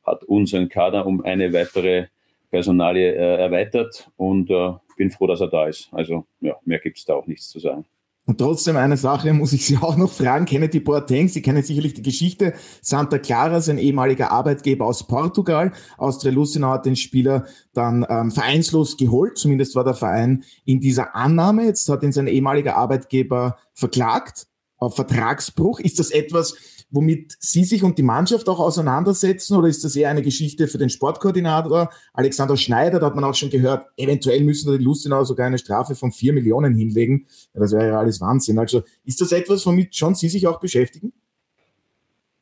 [0.06, 2.08] hat unseren Kader um eine weitere
[2.52, 5.90] Personalie äh, erweitert und äh, bin froh, dass er da ist.
[5.92, 7.86] Also ja, mehr gibt es da auch nichts zu sagen.
[8.26, 10.46] Und trotzdem eine Sache muss ich Sie auch noch fragen.
[10.46, 11.28] Kennen die Boateng?
[11.28, 12.54] Sie kennen sicherlich die Geschichte.
[12.82, 15.74] Santa Clara, sein ehemaliger Arbeitgeber aus Portugal.
[15.98, 19.38] Austria Lucenau hat den Spieler dann ähm, vereinslos geholt.
[19.38, 21.66] Zumindest war der Verein in dieser Annahme.
[21.66, 24.48] Jetzt hat ihn sein ehemaliger Arbeitgeber verklagt
[24.78, 25.80] auf Vertragsbruch.
[25.80, 26.56] Ist das etwas,
[26.94, 30.78] womit Sie sich und die Mannschaft auch auseinandersetzen oder ist das eher eine Geschichte für
[30.78, 33.00] den Sportkoordinator Alexander Schneider?
[33.00, 36.34] Da hat man auch schon gehört, eventuell müssen die Lustenau sogar eine Strafe von vier
[36.34, 37.26] Millionen hinlegen.
[37.54, 38.60] Ja, das wäre ja alles Wahnsinn.
[38.60, 41.12] Also ist das etwas, womit schon Sie sich auch beschäftigen?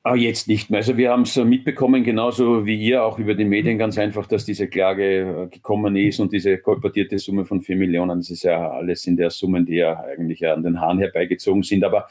[0.03, 0.79] Ah, jetzt nicht mehr.
[0.79, 4.45] Also wir haben es mitbekommen, genauso wie ihr, auch über die Medien ganz einfach, dass
[4.45, 8.71] diese Klage äh, gekommen ist und diese kolportierte Summe von vier Millionen, das ist ja
[8.71, 11.83] alles in der Summen, die ja eigentlich an den Haaren herbeigezogen sind.
[11.83, 12.07] Aber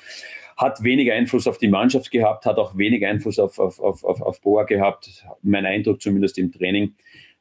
[0.61, 4.21] hat wenig Einfluss auf die Mannschaft gehabt, hat auch wenig Einfluss auf, auf, auf, auf,
[4.21, 5.25] auf Boa gehabt.
[5.43, 6.95] Mein Eindruck zumindest im Training.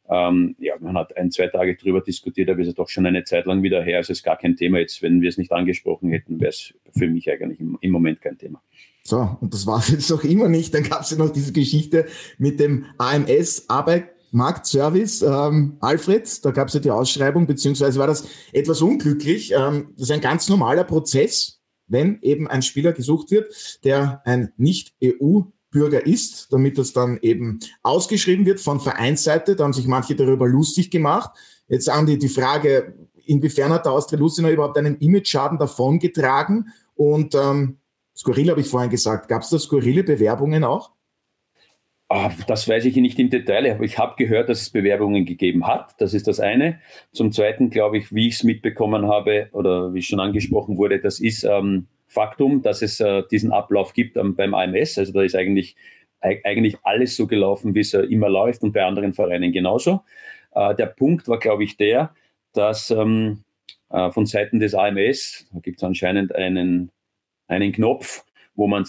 [0.09, 3.45] Ähm, ja, man hat ein, zwei Tage drüber diskutiert, aber ist doch schon eine Zeit
[3.45, 3.97] lang wieder her.
[3.97, 4.79] Also es ist gar kein Thema.
[4.79, 8.21] Jetzt, wenn wir es nicht angesprochen hätten, wäre es für mich eigentlich im, im Moment
[8.21, 8.61] kein Thema.
[9.03, 10.73] So, und das war es jetzt noch immer nicht.
[10.73, 12.05] Dann gab es ja noch diese Geschichte
[12.37, 15.23] mit dem AMS Arbeitsmarktservice.
[15.23, 19.51] Ähm, Alfred, da gab es ja die Ausschreibung, beziehungsweise war das etwas unglücklich.
[19.51, 21.58] Ähm, das ist ein ganz normaler Prozess
[21.89, 28.45] wenn eben ein Spieler gesucht wird, der ein Nicht-EU-Bürger ist, damit das dann eben ausgeschrieben
[28.45, 29.55] wird von Vereinsseite.
[29.55, 31.31] Da haben sich manche darüber lustig gemacht.
[31.67, 32.93] Jetzt Andi, die Frage,
[33.25, 36.69] inwiefern hat der Austria Lucenau überhaupt einen Image-Schaden davongetragen?
[36.95, 37.77] Und ähm,
[38.15, 39.27] skurril habe ich vorhin gesagt.
[39.27, 40.91] Gab es da skurrile Bewerbungen auch?
[42.11, 45.67] Ah, das weiß ich nicht im Detail, aber ich habe gehört, dass es Bewerbungen gegeben
[45.67, 45.93] hat.
[45.99, 46.79] Das ist das eine.
[47.11, 51.19] Zum Zweiten glaube ich, wie ich es mitbekommen habe oder wie schon angesprochen wurde, das
[51.19, 54.97] ist ähm, Faktum, dass es äh, diesen Ablauf gibt ähm, beim AMS.
[54.97, 55.75] Also da ist eigentlich,
[56.19, 60.01] eigentlich alles so gelaufen, wie es äh, immer läuft und bei anderen Vereinen genauso.
[60.55, 62.15] Äh, der Punkt war, glaube ich, der,
[62.53, 63.43] dass ähm,
[63.91, 66.89] äh, von Seiten des AMS, da gibt es anscheinend einen,
[67.47, 68.23] einen Knopf,
[68.55, 68.85] wo man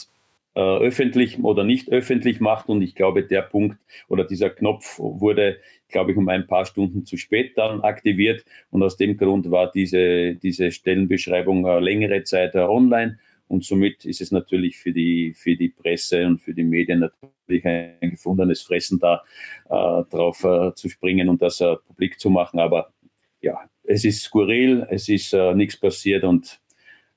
[0.55, 2.69] äh, öffentlich oder nicht öffentlich macht.
[2.69, 3.79] Und ich glaube, der Punkt
[4.09, 8.45] oder dieser Knopf wurde, glaube ich, um ein paar Stunden zu spät dann aktiviert.
[8.71, 13.19] Und aus dem Grund war diese, diese Stellenbeschreibung äh, längere Zeit äh, online.
[13.49, 17.67] Und somit ist es natürlich für die, für die Presse und für die Medien natürlich
[17.67, 19.25] ein gefundenes Fressen da
[19.69, 22.61] äh, drauf äh, zu springen und das äh, publik zu machen.
[22.61, 22.93] Aber
[23.41, 26.61] ja, es ist skurril, es ist nichts passiert und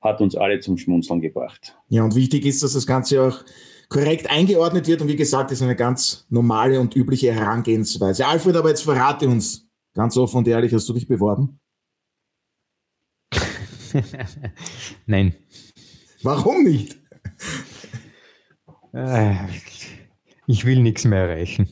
[0.04, 1.76] hat uns alle zum Schmunzeln gebracht.
[1.88, 3.42] Ja, und wichtig ist, dass das Ganze auch
[3.88, 8.26] korrekt eingeordnet wird und wie gesagt, ist eine ganz normale und übliche Herangehensweise.
[8.26, 11.58] Alfred, aber jetzt verrate uns ganz offen und ehrlich, hast du dich beworben?
[15.06, 15.34] Nein.
[16.22, 16.98] Warum nicht?
[18.92, 19.34] Äh,
[20.46, 21.68] ich will nichts mehr erreichen.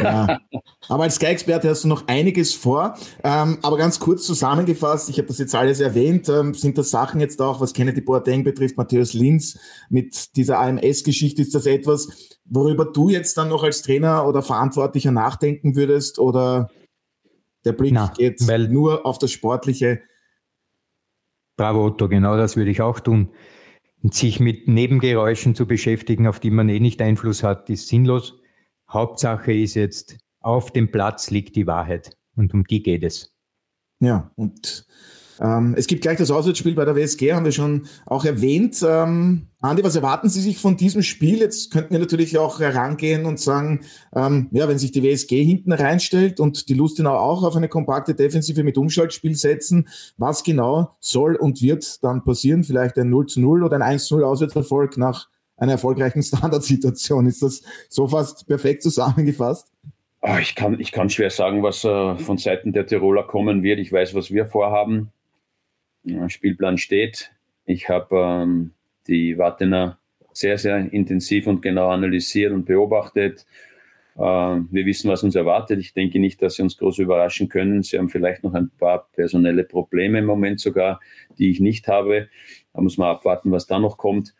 [0.00, 0.40] Ja.
[0.88, 2.96] Aber als Sky-Experte hast du noch einiges vor.
[3.24, 7.20] Ähm, aber ganz kurz zusammengefasst, ich habe das jetzt alles erwähnt, ähm, sind das Sachen
[7.20, 9.58] jetzt auch, was Kennedy Boateng betrifft, Matthäus Linz
[9.88, 15.12] mit dieser AMS-Geschichte, ist das etwas, worüber du jetzt dann noch als Trainer oder Verantwortlicher
[15.12, 16.70] nachdenken würdest oder
[17.64, 20.00] der Blick Na, geht nur auf das Sportliche?
[21.56, 23.30] Bravo Otto, genau das würde ich auch tun.
[24.02, 28.38] Und sich mit Nebengeräuschen zu beschäftigen, auf die man eh nicht Einfluss hat, ist sinnlos.
[28.88, 30.16] Hauptsache ist jetzt,
[30.46, 33.34] auf dem Platz liegt die Wahrheit und um die geht es.
[33.98, 34.86] Ja, und
[35.40, 38.80] ähm, es gibt gleich das Auswärtsspiel bei der WSG, haben wir schon auch erwähnt.
[38.86, 41.38] Ähm, Andi, was erwarten Sie sich von diesem Spiel?
[41.38, 43.80] Jetzt könnten wir natürlich auch herangehen und sagen,
[44.14, 48.14] ähm, ja, wenn sich die WSG hinten reinstellt und die Lustenau auch auf eine kompakte
[48.14, 52.62] Defensive mit Umschaltspiel setzen, was genau soll und wird dann passieren?
[52.62, 57.26] Vielleicht ein 0 zu 0 oder ein 1 zu 0 Auswärtserfolg nach einer erfolgreichen Standardsituation.
[57.26, 59.72] Ist das so fast perfekt zusammengefasst?
[60.28, 63.78] Oh, ich, kann, ich kann schwer sagen, was äh, von Seiten der Tiroler kommen wird.
[63.78, 65.12] Ich weiß, was wir vorhaben.
[66.26, 67.30] Spielplan steht.
[67.64, 68.72] Ich habe ähm,
[69.06, 70.00] die Wattener
[70.32, 73.46] sehr, sehr intensiv und genau analysiert und beobachtet.
[74.16, 75.78] Äh, wir wissen, was uns erwartet.
[75.78, 77.84] Ich denke nicht, dass sie uns groß überraschen können.
[77.84, 80.98] Sie haben vielleicht noch ein paar personelle Probleme im Moment sogar,
[81.38, 82.28] die ich nicht habe.
[82.72, 84.34] Da muss man abwarten, was da noch kommt.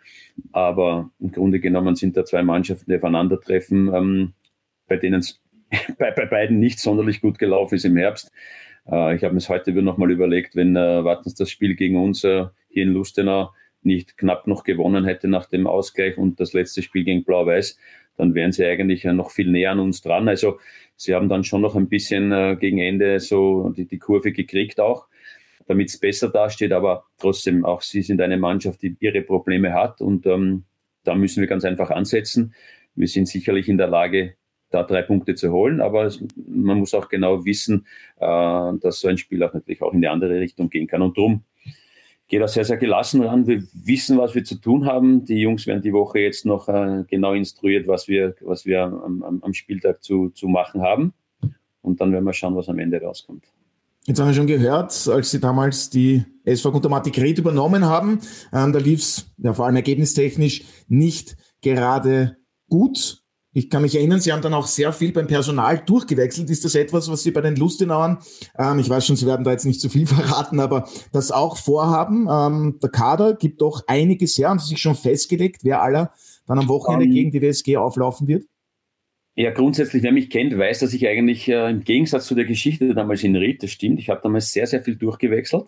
[0.50, 4.32] Aber im Grunde genommen sind da zwei Mannschaften, die aufeinandertreffen, ähm,
[4.88, 5.40] bei denen es
[5.98, 8.30] bei, bei beiden nicht sonderlich gut gelaufen ist im Herbst.
[8.90, 12.24] Äh, ich habe mir es heute nochmal überlegt, wenn äh, Wartens das Spiel gegen uns
[12.24, 13.52] äh, hier in Lustenau
[13.82, 17.78] nicht knapp noch gewonnen hätte nach dem Ausgleich und das letzte Spiel gegen Blau-Weiß,
[18.16, 20.28] dann wären sie eigentlich noch viel näher an uns dran.
[20.28, 20.58] Also
[20.96, 24.80] sie haben dann schon noch ein bisschen äh, gegen Ende so die, die Kurve gekriegt
[24.80, 25.06] auch,
[25.66, 26.72] damit es besser dasteht.
[26.72, 30.64] Aber trotzdem, auch sie sind eine Mannschaft, die ihre Probleme hat und ähm,
[31.04, 32.54] da müssen wir ganz einfach ansetzen.
[32.94, 34.34] Wir sind sicherlich in der Lage,
[34.70, 35.80] da drei Punkte zu holen.
[35.80, 37.86] Aber es, man muss auch genau wissen,
[38.16, 41.02] äh, dass so ein Spiel auch natürlich auch in die andere Richtung gehen kann.
[41.02, 41.44] Und darum
[42.28, 43.46] geht er sehr, sehr gelassen ran.
[43.46, 45.24] Wir wissen, was wir zu tun haben.
[45.24, 49.40] Die Jungs werden die Woche jetzt noch äh, genau instruiert, was wir, was wir am,
[49.42, 51.14] am Spieltag zu, zu machen haben.
[51.82, 53.44] Und dann werden wir schauen, was am Ende rauskommt.
[54.06, 58.20] Jetzt haben wir schon gehört, als Sie damals die SV Guntermatik Red übernommen haben,
[58.52, 62.36] ähm, da lief es ja, vor allem ergebnistechnisch nicht gerade
[62.68, 63.24] gut.
[63.56, 66.50] Ich kann mich erinnern, Sie haben dann auch sehr viel beim Personal durchgewechselt.
[66.50, 68.18] Ist das etwas, was Sie bei den Lustenauern,
[68.58, 71.56] ähm, ich weiß schon, Sie werden da jetzt nicht zu viel verraten, aber das auch
[71.56, 72.28] vorhaben?
[72.30, 74.50] Ähm, der Kader gibt doch einiges her.
[74.50, 76.12] Haben Sie sich schon festgelegt, wer aller
[76.46, 78.44] dann am Wochenende um, ähm, gegen die WSG auflaufen wird?
[79.36, 82.94] Ja, grundsätzlich, wer mich kennt, weiß, dass ich eigentlich äh, im Gegensatz zu der Geschichte
[82.94, 85.64] damals in Ried, das stimmt, ich habe damals sehr, sehr viel durchgewechselt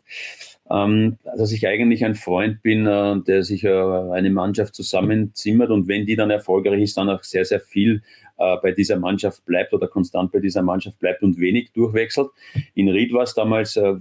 [0.70, 5.88] ähm, dass ich eigentlich ein Freund bin, äh, der sich äh, eine Mannschaft zusammenzimmert und
[5.88, 8.02] wenn die dann erfolgreich ist, dann auch sehr, sehr viel
[8.36, 12.28] äh, bei dieser Mannschaft bleibt oder konstant bei dieser Mannschaft bleibt und wenig durchwechselt.
[12.74, 13.94] In Ried war es damals äh,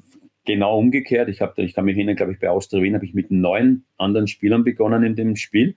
[0.45, 1.29] genau umgekehrt.
[1.29, 3.83] Ich, hab, ich kann mich erinnern, glaube ich, bei Austria Wien habe ich mit neun
[3.97, 5.75] anderen Spielern begonnen in dem Spiel.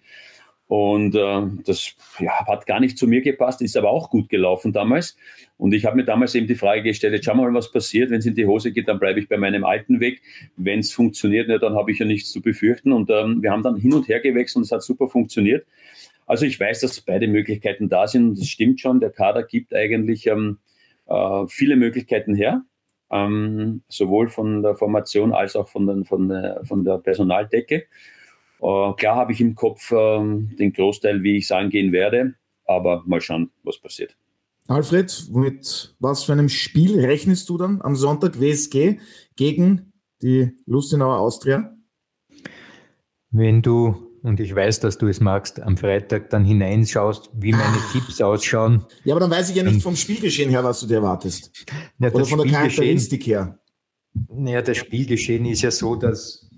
[0.71, 4.73] Und äh, das ja, hat gar nicht zu mir gepasst, ist aber auch gut gelaufen
[4.73, 5.17] damals.
[5.57, 8.09] Und ich habe mir damals eben die Frage gestellt, jetzt schauen wir mal, was passiert.
[8.11, 10.23] Wenn es in die Hose geht, dann bleibe ich bei meinem alten Weg.
[10.57, 12.93] Wenn es funktioniert, ja, dann habe ich ja nichts zu befürchten.
[12.93, 15.67] Und ähm, wir haben dann hin und her gewechselt und es hat super funktioniert.
[16.25, 19.75] Also ich weiß, dass beide Möglichkeiten da sind und es stimmt schon, der Kader gibt
[19.75, 20.59] eigentlich ähm,
[21.09, 22.63] äh, viele Möglichkeiten her.
[23.11, 27.87] Ähm, sowohl von der Formation als auch von, den, von, der, von der Personaldecke.
[28.63, 32.35] Äh, klar habe ich im Kopf äh, den Großteil, wie ich es angehen werde,
[32.67, 34.17] aber mal schauen, was passiert.
[34.69, 38.99] Alfred, mit was für einem Spiel rechnest du dann am Sonntag WSG
[39.35, 39.93] gegen
[40.23, 41.75] die Lustenauer Austria?
[43.33, 47.65] Wenn du, und ich weiß, dass du es magst, am Freitag dann hineinschaust, wie meine
[47.65, 47.91] ah.
[47.93, 48.85] Tipps ausschauen.
[49.05, 51.51] Ja, aber dann weiß ich ja nicht vom Spielgeschehen her, was du dir erwartest.
[51.99, 53.59] Ja, Oder von der Charakteristik her.
[54.29, 56.49] Naja, das Spielgeschehen ist ja so, dass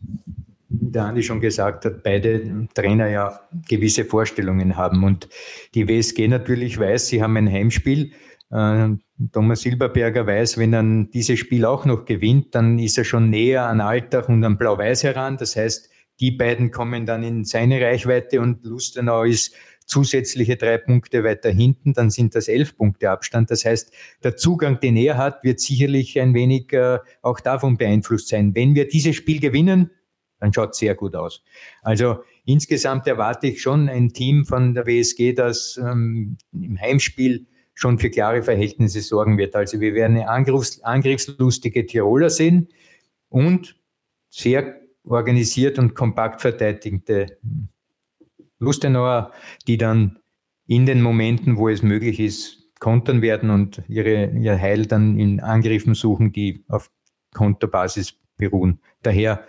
[0.92, 5.04] der Andi schon gesagt hat, beide Trainer ja gewisse Vorstellungen haben.
[5.04, 5.28] Und
[5.74, 8.12] die WSG natürlich weiß, sie haben ein Heimspiel.
[8.50, 8.88] Äh,
[9.32, 13.66] Thomas Silberberger weiß, wenn er dieses Spiel auch noch gewinnt, dann ist er schon näher
[13.66, 15.36] an Alltag und an Blau-Weiß heran.
[15.36, 15.90] Das heißt,
[16.20, 19.54] die beiden kommen dann in seine Reichweite und Lustenau ist
[19.86, 23.50] zusätzliche drei Punkte weiter hinten, dann sind das elf Punkte Abstand.
[23.50, 28.28] Das heißt, der Zugang, den er hat, wird sicherlich ein wenig äh, auch davon beeinflusst
[28.28, 28.54] sein.
[28.54, 29.90] Wenn wir dieses Spiel gewinnen,
[30.42, 31.40] dann schaut es sehr gut aus.
[31.82, 38.00] Also insgesamt erwarte ich schon ein Team von der WSG, das ähm, im Heimspiel schon
[38.00, 39.54] für klare Verhältnisse sorgen wird.
[39.54, 42.68] Also wir werden eine Angriffs angriffslustige Tiroler sehen
[43.28, 43.76] und
[44.30, 47.38] sehr organisiert und kompakt verteidigende
[48.58, 49.30] Lustenauer,
[49.68, 50.18] die dann
[50.66, 55.38] in den Momenten, wo es möglich ist, kontern werden und ihre, ihr Heil dann in
[55.38, 56.90] Angriffen suchen, die auf
[57.32, 58.80] Konterbasis beruhen.
[59.02, 59.46] Daher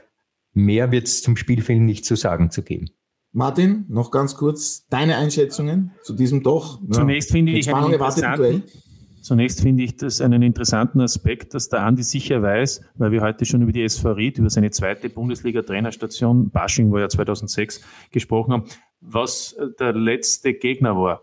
[0.54, 2.90] Mehr wird es zum Spielfilm nicht zu sagen zu geben.
[3.32, 6.80] Martin, noch ganz kurz deine Einschätzungen zu diesem doch.
[6.92, 8.64] Zunächst ja, finde ich einen
[9.24, 13.46] Zunächst finde ich das einen interessanten Aspekt, dass der Andi sicher weiß, weil wir heute
[13.46, 17.82] schon über die SV Ried, über seine zweite Bundesliga-Trainerstation, Bashing war ja 2006,
[18.12, 18.64] gesprochen haben,
[19.00, 21.22] was der letzte Gegner war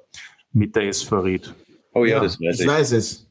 [0.50, 1.54] mit der SV Ried.
[1.92, 2.60] Oh ja, ja das weiß ich.
[2.62, 3.30] Ich weiß es.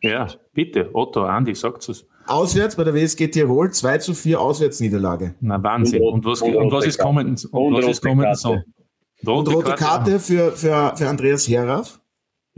[0.00, 2.06] Ja, bitte, Otto, Andi, sagt es.
[2.28, 5.34] Auswärts bei der WSG Tirol 2 zu 4 Auswärtsniederlage.
[5.40, 6.02] Na Wahnsinn.
[6.02, 7.46] Und, was, und, und was ist kommend?
[7.50, 8.58] Und, was ist kommend so?
[9.26, 12.00] Rote, rote Karte, Karte für, für, für Andreas Herraff.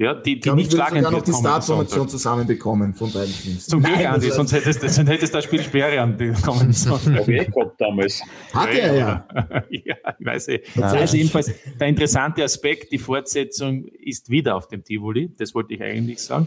[0.01, 3.66] Ja, die, die nicht schlagen sogar noch die Startformation zusammenbekommen von beiden Teams.
[3.66, 7.19] Zum Glück, Andi, sonst hättest, du sonst hättest das Spiel Sperre anbekommen sollen.
[7.19, 8.23] Habe ich gehabt damals.
[8.55, 9.29] Hat er ja.
[9.71, 10.62] ja, ich weiß eh.
[10.81, 15.83] Also jedenfalls, der interessante Aspekt, die Fortsetzung ist wieder auf dem Tivoli, das wollte ich
[15.83, 16.47] eigentlich sagen.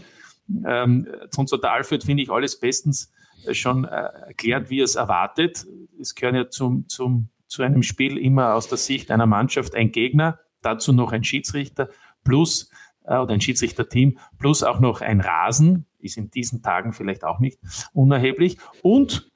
[0.66, 3.12] Ähm, sonst hat der Alfred, finde ich, alles bestens
[3.46, 5.66] äh, schon äh, erklärt, wie es erwartet.
[6.00, 9.92] Es gehört ja zum, zum, zu einem Spiel immer aus der Sicht einer Mannschaft ein
[9.92, 11.88] Gegner, dazu noch ein Schiedsrichter,
[12.24, 12.70] plus
[13.04, 17.40] äh, oder ein Schiedsrichterteam, plus auch noch ein Rasen, ist in diesen Tagen vielleicht auch
[17.40, 17.58] nicht
[17.92, 18.58] unerheblich.
[18.82, 19.31] Und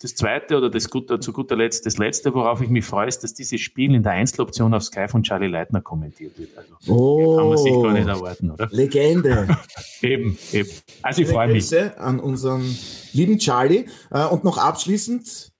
[0.00, 3.24] das zweite oder das gut, zu guter Letzt, das letzte, worauf ich mich freue, ist,
[3.24, 6.50] dass dieses Spiel in der Einzeloption auf Sky von Charlie Leitner kommentiert wird.
[6.56, 8.68] Also, oh, kann man sich gar nicht erwarten, oder?
[8.70, 9.48] Legende.
[10.02, 10.70] eben, eben.
[11.02, 11.72] Also ich freue mich.
[11.98, 12.64] an unseren
[13.12, 13.86] lieben Charlie.
[14.10, 15.50] Äh, und noch abschließend,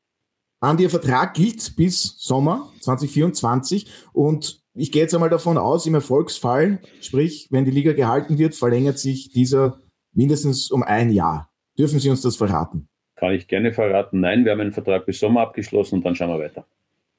[0.61, 5.95] Andi, Ihr Vertrag gilt bis Sommer 2024 und ich gehe jetzt einmal davon aus, im
[5.95, 9.81] Erfolgsfall, sprich, wenn die Liga gehalten wird, verlängert sich dieser
[10.15, 11.51] mindestens um ein Jahr.
[11.77, 12.89] Dürfen Sie uns das verraten?
[13.19, 14.21] Kann ich gerne verraten.
[14.21, 16.65] Nein, wir haben einen Vertrag bis Sommer abgeschlossen und dann schauen wir weiter.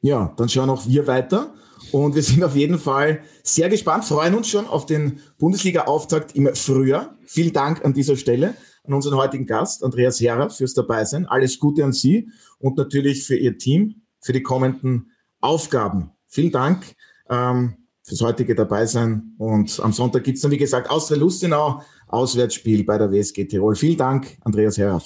[0.01, 1.53] Ja, dann schauen auch wir weiter.
[1.91, 6.53] Und wir sind auf jeden Fall sehr gespannt, freuen uns schon auf den Bundesliga-Auftakt im
[6.53, 7.17] Frühjahr.
[7.25, 11.25] Vielen Dank an dieser Stelle an unseren heutigen Gast, Andreas Herrer, fürs Dabeisein.
[11.25, 12.29] Alles Gute an Sie
[12.59, 16.11] und natürlich für Ihr Team, für die kommenden Aufgaben.
[16.27, 16.95] Vielen Dank
[17.29, 19.35] ähm, fürs heutige Dabeisein.
[19.37, 23.75] Und am Sonntag gibt's dann, wie gesagt, Austria Lustenau, Auswärtsspiel bei der WSG Tirol.
[23.75, 25.01] Vielen Dank, Andreas Herrer.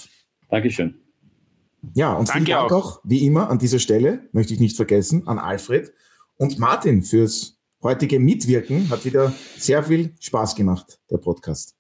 [0.54, 0.94] Dankeschön.
[1.96, 2.98] Ja, und Danke vielen Dank auch.
[2.98, 5.92] auch, wie immer, an dieser Stelle, möchte ich nicht vergessen, an Alfred
[6.36, 8.88] und Martin fürs heutige Mitwirken.
[8.92, 11.76] Hat wieder sehr viel Spaß gemacht, der Podcast.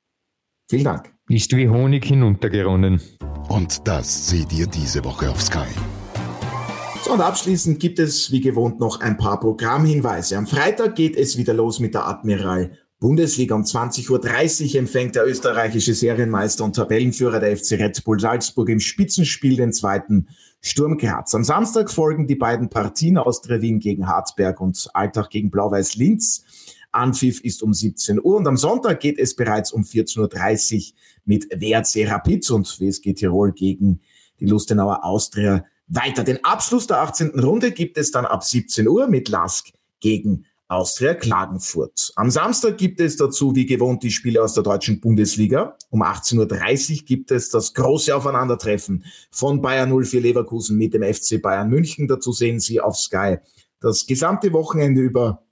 [0.67, 1.13] Vielen Dank.
[1.29, 2.99] Ist wie Honig hinuntergeronnen.
[3.47, 5.67] Und das seht ihr diese Woche auf Sky.
[7.03, 10.35] So, und abschließend gibt es wie gewohnt noch ein paar Programmhinweise.
[10.35, 15.27] Am Freitag geht es wieder los mit der Admiral Bundesliga um 20.30 Uhr empfängt der
[15.27, 20.29] österreichische Serienmeister und Tabellenführer der FC Red Bull Salzburg im Spitzenspiel den zweiten
[20.61, 21.35] Sturm Graz.
[21.35, 26.45] Am Samstag folgen die beiden Partien Austria Wien gegen Harzberg und Alltag gegen Blau-Weiß Linz.
[26.93, 31.49] Anpfiff ist um 17 Uhr und am Sonntag geht es bereits um 14.30 Uhr mit
[31.51, 33.99] WRC Rapid und WSG Tirol gegen
[34.39, 36.23] die Lustenauer Austria weiter.
[36.23, 37.37] Den Abschluss der 18.
[37.37, 42.11] Runde gibt es dann ab 17 Uhr mit Lask gegen Austria Klagenfurt.
[42.15, 45.77] Am Samstag gibt es dazu wie gewohnt die Spiele aus der deutschen Bundesliga.
[45.89, 51.41] Um 18.30 Uhr gibt es das große Aufeinandertreffen von Bayern 04 Leverkusen mit dem FC
[51.41, 52.07] Bayern München.
[52.07, 53.37] Dazu sehen Sie auf Sky
[53.79, 55.43] das gesamte Wochenende über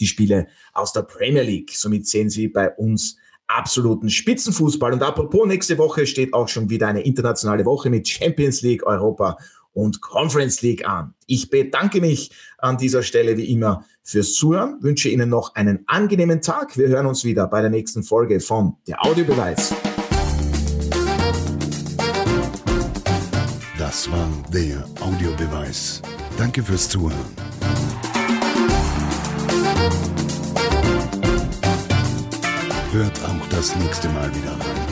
[0.00, 1.70] die Spiele aus der Premier League.
[1.72, 4.92] Somit sehen Sie bei uns absoluten Spitzenfußball.
[4.92, 9.38] Und apropos, nächste Woche steht auch schon wieder eine internationale Woche mit Champions League, Europa
[9.78, 11.14] und Conference League an.
[11.26, 16.42] Ich bedanke mich an dieser Stelle wie immer fürs Zuhören, wünsche Ihnen noch einen angenehmen
[16.42, 16.76] Tag.
[16.76, 19.72] Wir hören uns wieder bei der nächsten Folge von Der Audiobeweis.
[23.78, 26.02] Das war der Audiobeweis.
[26.36, 27.14] Danke fürs Zuhören.
[32.90, 34.87] Hört auch das nächste Mal wieder rein.